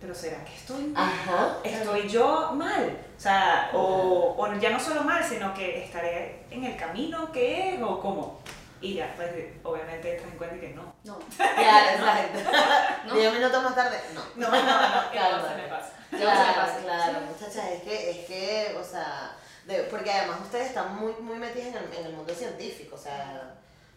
[0.00, 1.02] pero ¿será que estoy mal?
[1.10, 1.56] Ajá.
[1.64, 2.98] estoy yo mal.
[3.16, 7.74] O sea, o, o ya no solo mal, sino que estaré en el camino que
[7.74, 8.40] es o cómo.
[8.80, 9.30] Y ya, pues
[9.62, 10.94] obviamente entras en cuenta que no.
[11.04, 12.38] No, Claro, exacto.
[13.06, 13.14] ¿No?
[13.14, 14.20] Diez minutos más tarde, no.
[14.36, 15.38] No, no, no, Claro.
[15.38, 15.92] no se me pasa.
[16.10, 16.78] Me Claro, pasa.
[16.82, 17.24] claro, Sí.
[17.32, 19.34] muchachas, es que, es que, o sea,
[19.66, 22.98] de- porque además ustedes están muy, muy metidas en el, en el mundo científico, o
[22.98, 23.54] sea,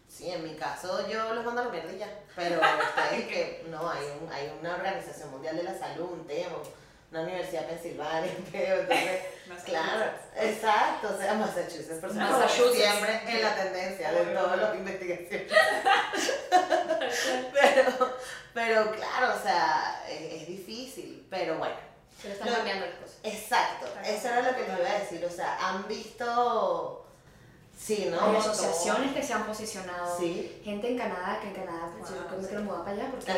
[0.08, 3.66] sí, en mi caso yo los mando a la mierda y ya, pero ustedes que,
[3.70, 6.58] no, hay, un, hay una organización mundial de la salud, un tema,
[7.12, 9.22] una universidad de Pensilvania, un tema, entonces,
[9.66, 12.76] claro, exacto, o sea, Massachusetts, por supuesto, Massachusetts.
[12.76, 15.44] siempre en la tendencia de lo que investigación.
[17.54, 18.18] pero,
[18.54, 21.76] pero claro, o sea, es, es difícil, pero bueno.
[22.22, 23.18] pero están cambiando las cosas.
[23.24, 26.97] Exacto, eso era lo que les iba a decir, o sea, han visto,
[27.78, 28.20] sí, ¿no?
[28.20, 30.18] Hay asociaciones que se han posicionado.
[30.20, 30.60] Sí.
[30.64, 32.54] Gente en Canadá, que en Canadá, pues, yo Wow, creo que sí.
[32.56, 33.32] me mudar para allá porque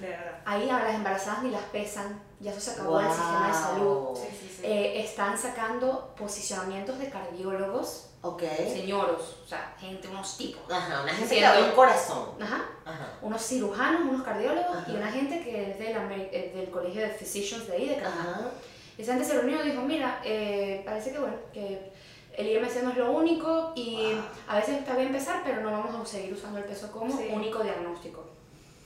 [0.00, 0.38] De verdad.
[0.44, 3.54] ahí a las embarazadas ni las pesan, ya eso se acabó en el sistema de
[3.54, 3.84] salud.
[3.94, 4.16] Wow.
[4.16, 4.62] Sí, sí, sí.
[4.64, 8.42] Eh, están sacando posicionamientos de cardiólogos, Ok.
[8.72, 10.60] señoros, o sea, gente, unos tipos.
[10.72, 12.30] Ajá, una gente que un corazón.
[12.40, 12.64] Ajá.
[12.84, 13.12] Ajá.
[13.22, 14.90] Unos cirujanos, unos cardiólogos Ajá.
[14.90, 15.96] y una gente que es del,
[16.32, 18.32] eh, del colegio de physicians de ahí, de Canadá.
[18.40, 18.50] Ajá.
[18.98, 21.92] Esa gente se reunió y dijo, mira, eh, parece que bueno, que
[22.36, 24.22] el IMC no es lo único y Wow.
[24.48, 27.28] a veces está bien pesar, pero no vamos a seguir usando el peso como Sí.
[27.32, 28.24] único diagnóstico.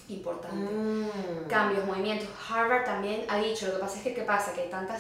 [0.08, 0.56] Importante.
[0.56, 1.46] Mm.
[1.48, 2.28] Cambios, movimientos.
[2.48, 4.52] Harvard también ha dicho, lo que pasa es que, ¿qué pasa?
[4.52, 4.96] Que hay tantos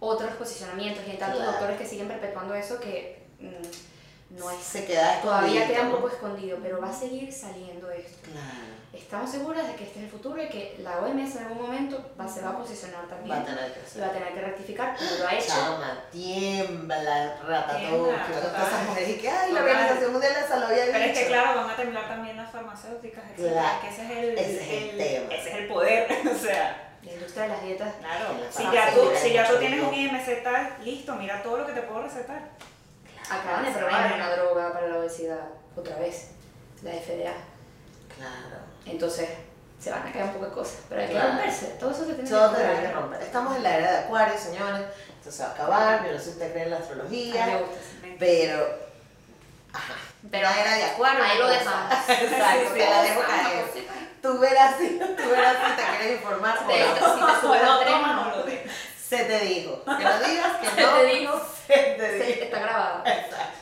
[0.00, 1.52] otros posicionamientos y hay tantos Claro.
[1.52, 4.58] doctores que siguen perpetuando eso que mm, no es...
[4.62, 8.30] Se queda Todavía escondido, queda un poco escondido, pero va a seguir saliendo esto.
[8.30, 8.73] Claro.
[8.94, 12.12] Estamos seguras de que este es el futuro y que la OMS en algún momento
[12.18, 14.96] va, se va a posicionar también Va a tener que va a tener que rectificar,
[14.96, 15.48] como lo ha hecho.
[15.48, 19.60] Chama, tiembla, ratatouille, todas esas mujeres y que, ay, la.
[19.62, 22.50] Organización Mundial de la Salud había Pero es que claro, van a temblar también las
[22.50, 23.80] farmacéuticas, Claro.
[23.80, 25.34] que ese es el, Ese es el tema.
[25.34, 27.94] ese es el poder, o sea, La industria de las dietas.
[28.00, 31.72] claro, si ya tú, si ya tú tienes un tal, listo, mira todo lo que
[31.72, 32.42] te puedo recetar.
[33.30, 36.28] Acaban de probar una droga para la obesidad otra vez,
[36.82, 37.32] la FDA.
[38.16, 38.73] Claro.
[38.86, 39.28] Entonces
[39.80, 41.66] se van a caer un poco de cosas, pero hay que romperse.
[41.80, 42.94] Todo eso se tiene Todo que lograr.
[42.94, 43.22] romper.
[43.22, 44.82] Estamos en la era de Acuario, señores.
[45.18, 46.04] Esto se va a acabar.
[46.06, 47.46] Yo no sé si usted cree en la astrología.
[47.58, 48.16] gusta, sí.
[48.18, 48.66] Pero.
[49.72, 49.94] Ajá.
[50.30, 51.24] Pero la era de Acuario.
[51.24, 51.92] ahí lo dejamos.
[52.08, 53.64] Exacto, Sí, la dejo caer.
[53.72, 53.84] pues,
[54.22, 56.58] Tú verás si, tú verás si te quieres informar.
[56.58, 56.68] o no.
[56.72, 58.22] si te no.
[58.32, 58.62] o lo dejan.
[59.08, 59.84] Se te dijo.
[59.84, 60.96] Que no digas que no.
[60.96, 61.40] Se te dijo.
[61.66, 62.44] Se te dijo.
[62.44, 63.02] está grabado.
[63.04, 63.58] Exacto.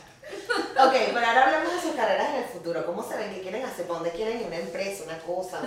[0.87, 2.29] Ok, pero ahora hablamos de sus carreras
[2.63, 2.87] futuro.
[2.87, 3.35] ¿Cómo se ven?
[3.35, 3.87] ¿Qué quieren hacer?
[3.87, 4.47] ¿Para dónde quieren ir?
[4.47, 5.05] ¿Una empresa?
[5.05, 5.61] ¿Una cosa?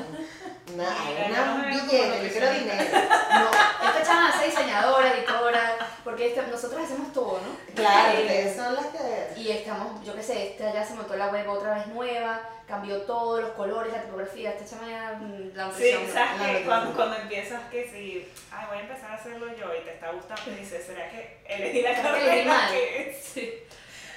[0.73, 0.87] Una,
[1.27, 2.23] una billete?
[2.23, 2.83] Yo quiero dinero.
[3.33, 3.87] No.
[3.87, 7.75] Esta chama es diseñadora, editora, porque nosotros hacemos todo, ¿no?
[7.75, 9.41] Claro, eh, ustedes son las que...
[9.41, 13.01] Y estamos, yo qué sé, esta ya se montó la web otra vez nueva, cambió
[13.01, 17.17] todos los colores, la tipografía, esta chama ya mm, la Sí, sabes que cuando, cuando
[17.17, 20.61] empiezas que si, ay, voy a empezar a hacerlo yo y te está gustando, y
[20.61, 23.23] dices, ¿será que elegí la carrera que es?
[23.23, 23.53] Sí.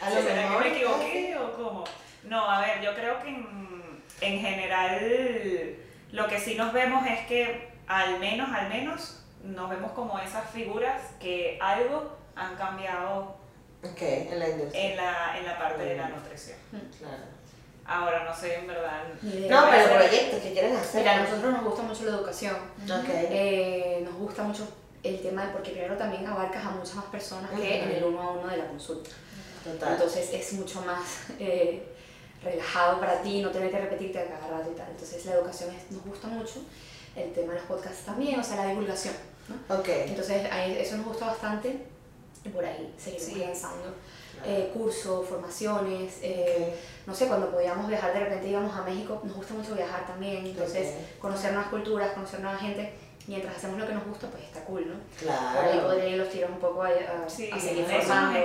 [0.00, 1.84] A lo ¿Será que me equivoqué o cómo?
[2.24, 5.76] No, a ver, yo creo que en, en general
[6.12, 10.50] lo que sí nos vemos es que al menos, al menos, nos vemos como esas
[10.50, 13.36] figuras que algo han cambiado
[13.82, 16.58] okay, en, la en, la, en la parte de la nutrición.
[16.72, 16.98] Mm.
[16.98, 17.38] Claro.
[17.86, 19.04] Ahora no sé en verdad.
[19.22, 21.00] No, pero proyectos que quieren hacer.
[21.00, 22.56] Mira, a nosotros nos gusta mucho la educación.
[22.84, 23.26] Okay.
[23.30, 24.68] Eh, nos gusta mucho
[25.02, 28.20] el tema de, porque primero también abarcas a muchas más personas que en el uno
[28.20, 29.10] a uno de la consulta.
[29.64, 31.96] Entonces es mucho más eh,
[32.42, 34.90] relajado para ti, no tener que repetirte a cada rato y tal.
[34.90, 36.62] Entonces la educación nos gusta mucho,
[37.16, 39.14] el tema de los podcasts también, o sea, la divulgación.
[39.48, 39.78] ¿no?
[39.78, 40.08] Okay.
[40.08, 40.46] Entonces
[40.78, 41.86] eso nos gusta bastante
[42.44, 43.40] y por ahí seguimos sí.
[43.40, 43.94] lanzando.
[44.46, 46.72] Eh, cursos, formaciones, eh,
[47.08, 50.46] no sé, cuando podíamos viajar de repente íbamos a México, nos gusta mucho viajar también,
[50.46, 52.92] entonces conocer nuevas culturas, conocer nueva gente
[53.28, 54.94] mientras hacemos lo que nos gusta, pues está cool, ¿no?
[55.20, 55.60] Claro.
[55.60, 58.38] Ahí podría ir los tiros un poco a, a, sí, a seguir eso formando.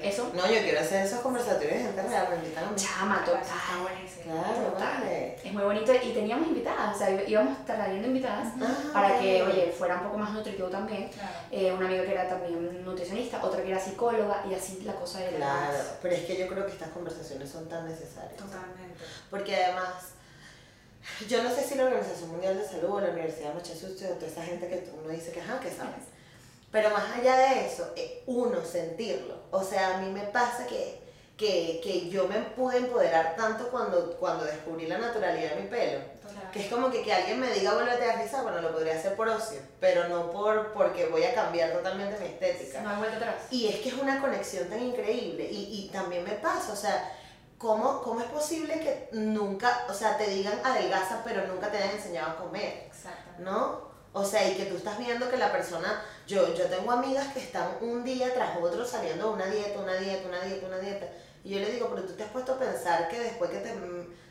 [0.00, 0.30] ¿Eso?
[0.32, 2.28] No, yo quiero hacer esos conversatorios de gente real,
[2.76, 3.42] Chama, total.
[3.42, 4.32] Está buenísimo.
[4.32, 5.02] Claro, total.
[5.44, 5.92] Es muy bonito.
[5.92, 10.18] Y teníamos invitadas, o sea, íbamos trayendo invitadas ah, para que, oye, fuera un poco
[10.18, 11.08] más nutritivo también.
[11.08, 11.34] Claro.
[11.50, 15.24] Eh, una amiga que era también nutricionista, otra que era psicóloga, y así la cosa
[15.24, 15.36] era.
[15.36, 18.36] Claro, pero es que yo creo que estas conversaciones son tan necesarias.
[18.36, 18.94] Totalmente.
[19.30, 20.12] Porque además
[21.28, 24.14] yo no sé si la Organización Mundial de Salud o la Universidad de Massachusetts o
[24.14, 26.04] toda esa gente que uno dice que, ajá, que sabes.
[26.70, 29.36] Pero más allá de eso, eh, uno sentirlo.
[29.50, 31.00] O sea, a mí me pasa que,
[31.36, 36.00] que, que yo me pude empoderar tanto cuando, cuando descubrí la naturalidad de mi pelo.
[36.52, 39.14] Que es como que, que alguien me diga vuelve a rizar, bueno, lo podría hacer
[39.16, 42.80] por ocio, pero no por porque voy a cambiar totalmente mi estética.
[42.80, 43.34] No hay vuelta atrás.
[43.50, 45.48] Y es que es una conexión tan increíble.
[45.50, 47.12] Y, y también me pasa, o sea,
[47.58, 51.96] ¿cómo, ¿cómo es posible que nunca, o sea, te digan adelgaza, pero nunca te hayan
[51.96, 52.84] enseñado a comer?
[52.86, 53.30] Exacto.
[53.40, 53.88] ¿No?
[54.12, 57.40] O sea, y que tú estás viendo que la persona, yo, yo tengo amigas que
[57.40, 61.06] están un día tras otro saliendo una dieta, una dieta, una dieta, una dieta.
[61.44, 63.74] Y yo le digo, pero tú te has puesto a pensar que después que te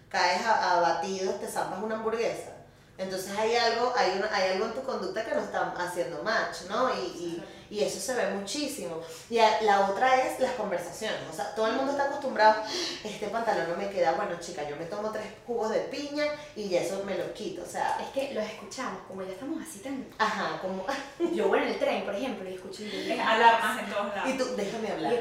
[0.09, 2.56] caes abatido te zampas una hamburguesa.
[2.97, 6.63] Entonces hay algo, hay, una, hay algo en tu conducta que no está haciendo match,
[6.67, 6.89] ¿no?
[6.95, 9.01] Y, y, y eso se ve muchísimo.
[9.29, 11.19] Y la otra es las conversaciones.
[11.31, 12.63] O sea, todo el mundo está acostumbrado,
[13.03, 16.73] este pantalón no me queda, bueno chica, yo me tomo tres jugos de piña y
[16.73, 17.61] eso me lo quito.
[17.61, 20.07] O sea, es que los escuchamos, como ya estamos así tan...
[20.17, 20.85] Ajá, como...
[21.33, 22.83] yo voy en el tren, por ejemplo, y escucho...
[22.83, 24.29] Y alarmas en todos lados.
[24.29, 25.13] Y tú, déjame hablar.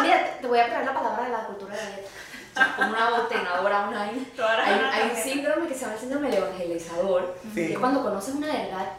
[0.00, 2.08] mira, te voy a traer la palabra de la cultura de la dieta
[2.76, 4.26] como una botenadora online.
[4.64, 8.34] Hay, hay un síndrome que se llama el síndrome del evangelizador, que es cuando conoces
[8.34, 8.92] una verdad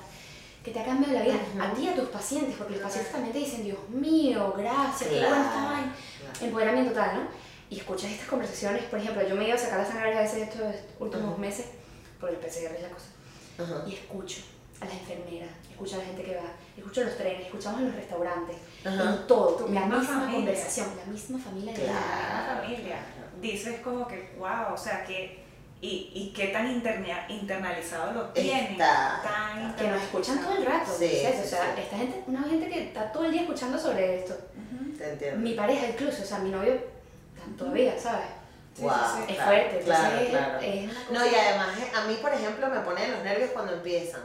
[0.64, 3.12] que te ha cambiado la vida a ti y a tus pacientes, porque los pacientes
[3.12, 5.92] también te dicen, Dios mío, gracias, qué bueno está
[6.42, 7.28] Empoderamiento total, ¿no?
[7.70, 10.22] Y escuchas estas conversaciones, por ejemplo, yo me he ido a sacar la sangre a
[10.22, 11.68] veces estos últimos meses,
[12.20, 14.42] por el PCR es la cosa, y escucho
[14.82, 17.96] a las enfermeras, escucho a la gente que va, escucho los trenes, escuchamos en los
[17.96, 21.72] restaurantes, en todo, la misma, conversación, la misma familia.
[21.72, 22.98] La misma familia.
[23.42, 25.46] Dices como que, wow, o sea, que
[25.82, 28.78] y, y qué tan interna, internalizado lo tienen.
[28.78, 30.92] tan que nos escuchan todo el rato.
[30.98, 34.36] Sí, o sea, esta gente, una gente que está todo el día escuchando sobre esto.
[34.98, 35.40] Te entiendo.
[35.42, 36.80] Mi pareja incluso, o sea, mi novio
[37.58, 38.28] todavía, ¿sabes?
[38.80, 38.92] Wow,
[39.28, 40.60] es fuerte, claro, claro.
[41.12, 44.22] no, y además a mí, por ejemplo, me ponen los nervios cuando empiezan.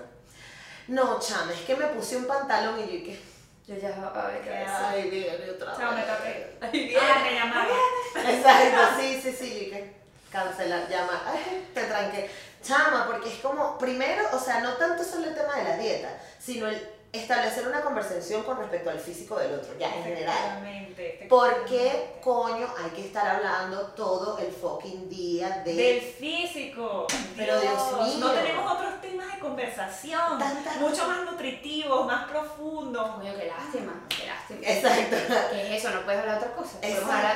[0.90, 3.30] No, chame, es que me puse un pantalón y yo que...
[3.64, 5.78] Yo ya, ay, qué Ay, viene otra vez.
[5.78, 6.58] Chao, me toqué.
[6.60, 6.98] Ay, viene.
[7.00, 7.76] Ah, me llamaron.
[8.16, 9.94] Exacto, sí, sí, sí, yo que
[10.32, 11.20] cancelar, llamar,
[11.72, 12.28] te tranqué.
[12.60, 16.20] Chama, porque es como, primero, o sea, no tanto solo el tema de la dieta,
[16.40, 20.94] sino el establecer una conversación con respecto al físico del otro, ya en general.
[21.28, 25.74] ¿Por qué coño hay que estar hablando todo el fucking día de...
[25.74, 27.06] del físico?
[27.36, 28.14] Pero Dios, mío.
[28.18, 30.38] No tenemos otros temas de conversación,
[30.80, 33.10] mucho más nutritivos, más profundos.
[33.16, 34.60] Coño, qué lástima, qué lástima.
[34.62, 35.16] Exacto.
[35.50, 35.94] ¿Qué es eso?
[35.94, 36.78] No puedes hablar de otra cosa.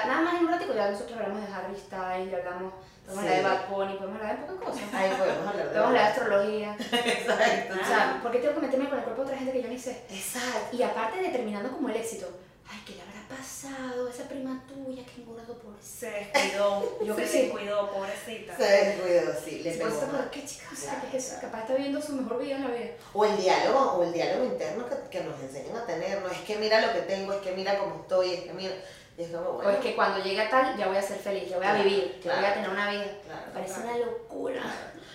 [0.07, 2.75] nada más en un ratito ya nosotros hablamos de Harry Styles, hablamos
[3.05, 4.95] Podemos hablar de Bad Bunny, podemos hablar de pocas cosas.
[4.95, 6.77] Ahí podemos hablar de Podemos hablar de astrología.
[6.93, 7.75] Exacto.
[7.75, 9.69] O sea, ¿por qué tengo que meterme con el cuerpo de otra gente que yo
[9.69, 10.03] ni sé?
[10.09, 10.77] Exacto.
[10.77, 12.29] Y aparte determinando como el éxito,
[12.67, 14.09] ay, ¿qué le habrá pasado?
[14.09, 18.57] Esa prima tuya que engordó por Se descuidó, yo que se descuidó, pobrecita.
[18.57, 20.01] Se descuidó, sí, le pegó.
[20.01, 20.73] ¿Por qué, chicas?
[20.73, 21.41] O sea, ¿qué es eso?
[21.43, 22.91] Capaz está viendo su mejor vida en la vida.
[23.13, 26.39] O el diálogo, o el diálogo interno que, que nos enseñan a tener, no es
[26.39, 28.75] que mira lo que tengo, es que mira cómo estoy, es que mira...
[29.17, 31.49] es como, bueno, o es que cuando llegue a tal, ya voy a ser feliz,
[31.49, 33.07] ya voy a vivir, ya voy a tener una vida.
[33.53, 34.62] Parece una locura.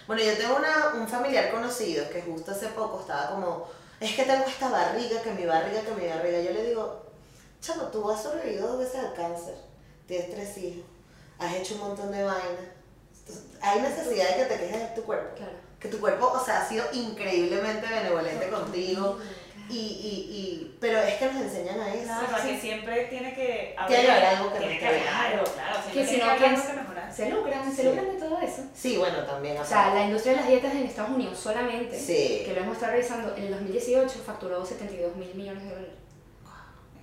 [0.07, 3.67] Bueno, yo tengo una, un familiar conocido que justo hace poco estaba como,
[3.99, 6.41] es que tengo esta barriga, que mi barriga, que mi barriga.
[6.41, 7.05] Yo le digo,
[7.61, 9.55] chamo, tú has sobrevivido dos veces al cáncer,
[10.07, 10.85] tienes tres hijos,
[11.37, 12.69] has hecho un montón de vainas.
[13.61, 15.35] hay necesidad de que te quejes de tu cuerpo.
[15.79, 19.17] Que tu cuerpo, o sea, ha sido increíblemente benevolente contigo.
[19.69, 22.05] Y, y, y, pero es que nos enseñan a eso.
[22.05, 25.79] Claro, que siempre tiene que haber, tiene que haber algo que haber algo, claro.
[25.93, 27.13] Que si no, que mejorar.
[27.13, 28.63] Se logran, se logran de todo eso.
[28.73, 29.57] Sí, bueno, también.
[29.57, 32.93] O sea, la industria de las dietas en Estados Unidos solamente, que lo hemos estado
[32.93, 35.95] revisando, en el 2018 facturó 72 mil millones de dólares.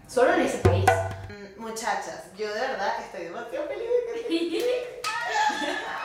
[0.08, 0.84] Solo en ese país.
[1.28, 5.02] Mm, muchachas, yo de verdad estoy demasiado feliz de que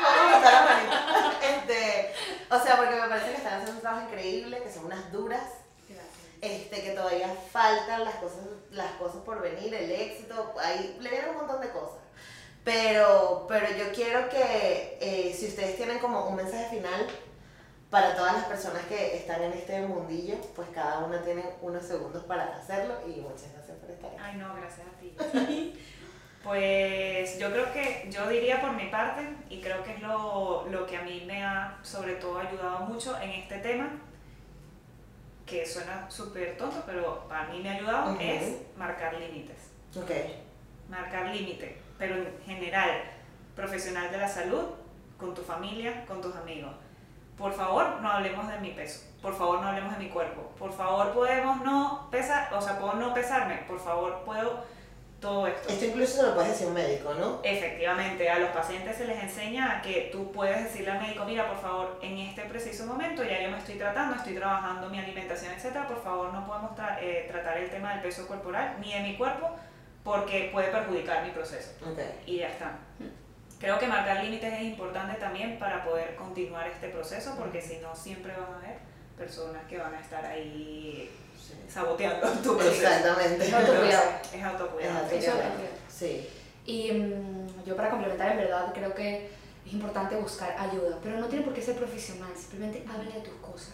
[0.01, 1.37] Vamos a la manita.
[1.41, 2.11] Este,
[2.49, 5.60] o sea, porque me parece que están haciendo un trabajo increíble, que son unas duras
[6.41, 8.39] este, que todavía faltan las cosas,
[8.71, 11.99] las cosas por venir, el éxito, ahí le vienen un montón de cosas.
[12.63, 17.07] Pero, pero yo quiero que eh, si ustedes tienen como un mensaje final
[17.89, 22.23] para todas las personas que están en este mundillo, pues cada una tiene unos segundos
[22.23, 24.19] para hacerlo y muchas gracias por estar aquí.
[24.23, 25.79] Ay, no, gracias a ti.
[26.43, 30.85] pues yo creo que, yo diría por mi parte, y creo que es lo, lo
[30.85, 33.99] que a mí me ha sobre todo ayudado mucho en este tema,
[35.51, 39.71] que suena súper tonto, pero para mí me ha ayudado, es marcar límites.
[39.97, 40.09] Ok.
[40.89, 43.03] Marcar límites, pero en general,
[43.53, 44.63] profesional de la salud,
[45.17, 46.71] con tu familia, con tus amigos.
[47.37, 49.01] Por favor, no hablemos de mi peso.
[49.21, 50.41] Por favor, no hablemos de mi cuerpo.
[50.57, 53.57] Por favor, podemos no pesar, o sea, puedo no pesarme.
[53.67, 54.63] Por favor, puedo
[55.21, 55.69] todo esto.
[55.69, 57.39] Esto incluso se lo puedes decir a un médico, ¿no?
[57.43, 61.47] Efectivamente, a los pacientes se les enseña a que tú puedes decirle al médico, mira,
[61.47, 65.53] por favor, en este preciso momento ya yo me estoy tratando, estoy trabajando mi alimentación,
[65.53, 69.15] etcétera, por favor no podemos eh, tratar el tema del peso corporal ni de mi
[69.15, 69.51] cuerpo
[70.03, 71.71] porque puede perjudicar mi proceso.
[71.91, 72.23] Okay.
[72.25, 72.79] Y ya está.
[73.59, 77.95] Creo que marcar límites es importante también para poder continuar este proceso porque si no
[77.95, 78.79] siempre van a haber
[79.15, 81.11] personas que van a estar ahí
[81.67, 82.87] saboteando tu proceso.
[82.87, 83.47] Exactamente.
[83.47, 84.11] Es autocuidado.
[84.33, 85.05] Es autocuidado.
[85.07, 85.51] Es autocuidado.
[85.89, 86.27] Sí.
[86.65, 89.29] Y mm, yo para complementar, en verdad, creo que
[89.65, 93.35] es importante buscar ayuda, pero no tiene por qué ser profesional, simplemente hable de tus
[93.35, 93.73] cosas.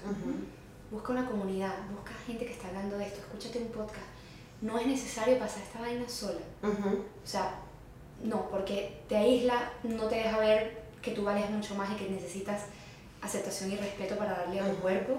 [0.92, 4.06] Busca una comunidad, busca gente que está hablando de esto, escúchate un podcast.
[4.62, 6.40] No es necesario pasar esta vaina sola.
[6.64, 7.60] O sea,
[8.24, 12.10] no, porque te aísla, no te deja ver que tú vales mucho más y que
[12.10, 12.66] necesitas
[13.22, 15.18] aceptación y respeto para darle a tu cuerpo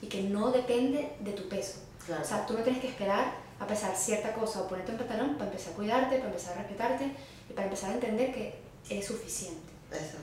[0.00, 1.80] y que no depende de tu peso.
[2.20, 5.34] O sea, tú no tienes que esperar a pesar cierta cosa o ponerte un pantalón
[5.34, 7.12] para empezar a cuidarte, para empezar a respetarte
[7.50, 9.72] y para empezar a entender que es suficiente.
[9.90, 10.16] Eso.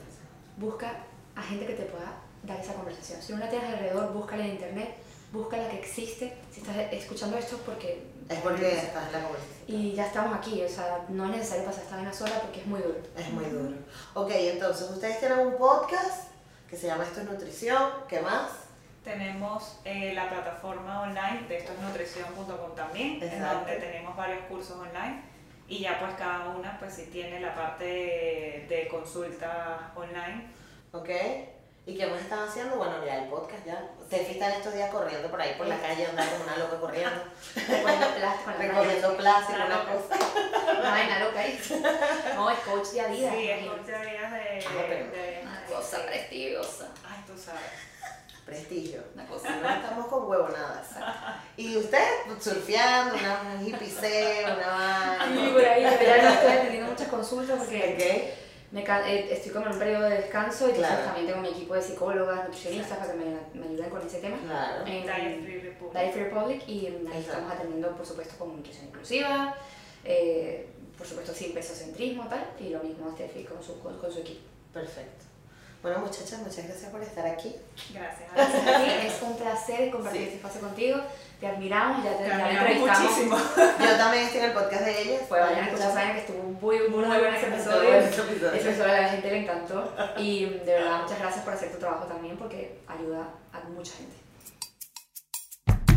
[0.57, 1.03] Busca
[1.36, 2.13] a gente que te pueda
[2.43, 3.21] dar esa conversación.
[3.21, 4.95] Si no la tienes alrededor, búscala en internet,
[5.34, 6.38] busca la que existe.
[6.51, 8.07] Si estás escuchando esto es porque...
[8.30, 9.55] Es porque estás en la conversación.
[9.67, 12.67] Y ya estamos aquí, o sea, no es necesario pasar esta vena sola porque es
[12.67, 12.99] muy duro.
[13.17, 13.76] Es muy duro.
[14.13, 16.30] Ok, entonces ustedes tienen un podcast
[16.69, 18.64] que se llama Esto es Nutrición, ¿qué más?
[19.06, 24.78] Tenemos eh, la plataforma online de esto es nutrición.com también, en donde tenemos varios cursos
[24.78, 25.22] online
[25.68, 27.86] y ya pues cada una pues sí tiene la parte
[28.68, 30.47] de, consulta online.
[30.91, 31.10] Ok.
[31.88, 32.78] ¿Y qué más están haciendo?
[32.78, 33.89] Bueno, ya el podcast ya.
[34.10, 36.80] Tefi está en estos días corriendo por ahí por la calle, andando como una loca
[36.80, 37.24] corriendo.
[38.58, 39.60] Recogiendo plástico.
[39.66, 40.80] Una cosa.
[40.80, 41.60] Una vaina loca ahí.
[42.36, 43.32] No, es coach de vida.
[43.32, 45.41] Sí, es coach de vida de...
[45.43, 46.88] Una cosa prestigiosa.
[47.08, 47.95] Ay, tú sabes
[48.46, 49.02] prestigio.
[49.14, 49.56] Una cosa.
[49.56, 50.88] No estamos con huevonadas.
[51.58, 52.08] Y usted
[52.39, 53.91] surfeando, una hippie
[54.43, 58.36] una Sí, por ahí, ya no estoy atendiendo muchas consultas porque
[58.72, 61.82] me, eh, estoy como en un periodo de descanso y también tengo mi equipo de
[61.82, 64.38] psicólogas, nutricionistas para que me, me, ayuden con ese tema.
[64.38, 64.86] Claro.
[64.86, 66.12] En Diet Free Republic.
[66.12, 69.56] Free Republic y ahí estamos atendiendo, por supuesto, con nutrición inclusiva,
[70.04, 70.68] eh,
[70.98, 74.41] por supuesto, sin pesocentrismo tal, y lo mismo Steffi con su, con su equipo.
[74.74, 75.34] Perfecto.
[75.86, 77.55] Bueno, muchachas, muchas gracias por estar aquí.
[77.93, 78.33] Gracias.
[78.33, 80.97] gracias es un placer compartir este espacio contigo.
[81.39, 83.01] Te admiramos, ya te, te entrevistamos.
[83.01, 83.38] Muchísimo.
[83.55, 85.19] Yo también estoy en el podcast de ella.
[85.29, 87.93] Fue vayan a escuchar, saben que estuvo muy, muy, muy buen ese episodio.
[87.93, 89.93] Ese episodio a la gente le encantó.
[90.17, 94.15] Y de verdad, muchas gracias por hacer tu trabajo también porque ayuda a mucha gente.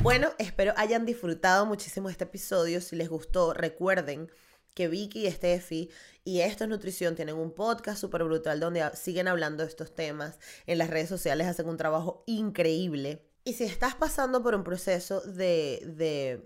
[0.03, 2.83] Bueno, espero hayan disfrutado muchísimo este episodio.
[2.83, 4.31] Si les gustó, recuerden
[4.75, 5.91] que Vicky y Steffi
[6.29, 10.39] y Esto es Nutrición tienen un podcast súper brutal donde siguen hablando de estos temas.
[10.67, 13.25] En las redes sociales hacen un trabajo increíble.
[13.45, 16.43] Y si estás pasando por un proceso de,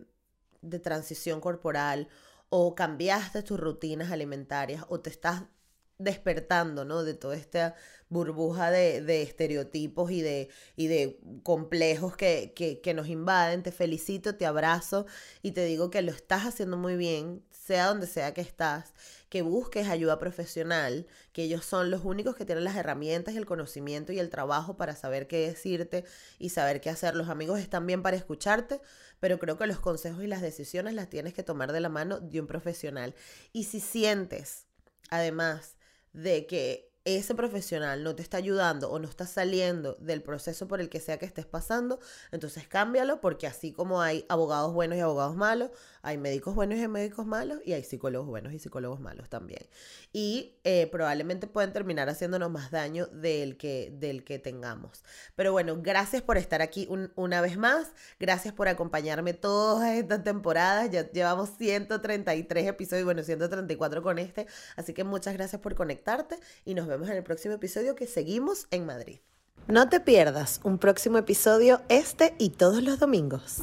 [0.63, 2.07] de, transición corporal
[2.49, 5.43] o cambiaste tus rutinas alimentarias o te estás
[5.99, 7.03] despertando, ¿no?
[7.03, 7.75] De toda esta
[8.09, 13.65] burbuja de, estereotipos y de, y de complejos que, que, nos invaden.
[13.65, 15.07] Te felicito, te abrazo
[15.43, 18.93] y te digo que lo estás haciendo muy bien, sea donde sea que estás,
[19.29, 24.13] que busques ayuda profesional, que ellos son los únicos que tienen las herramientas el conocimiento
[24.13, 26.05] y el trabajo para saber qué decirte
[26.39, 27.15] y saber qué hacer.
[27.15, 28.81] Los amigos están bien para escucharte,
[29.21, 32.19] pero creo que los consejos y las decisiones las tienes que tomar de la mano
[32.19, 33.15] de un profesional.
[33.53, 34.67] Y si sientes,
[35.11, 35.77] además,
[36.13, 40.81] de que ese profesional no te está ayudando o no está saliendo del proceso por
[40.81, 41.99] el que sea que estés pasando,
[42.31, 45.71] entonces cámbialo porque así como hay abogados buenos y abogados malos,
[46.03, 49.63] hay médicos buenos y médicos malos y hay psicólogos buenos y psicólogos malos también.
[50.13, 55.05] Y eh, probablemente pueden terminar haciéndonos más daño del que, del que tengamos.
[55.37, 57.93] Pero bueno, gracias por estar aquí una vez más.
[58.19, 60.91] Gracias por acompañarme todas estas temporadas.
[60.91, 64.47] Ya llevamos 133 episodios, bueno, 134 con este.
[64.77, 68.67] Así que muchas gracias por conectarte y nos vemos en el próximo episodio que seguimos
[68.71, 69.21] en Madrid.
[69.69, 73.63] No te pierdas un próximo episodio este y todos los domingos.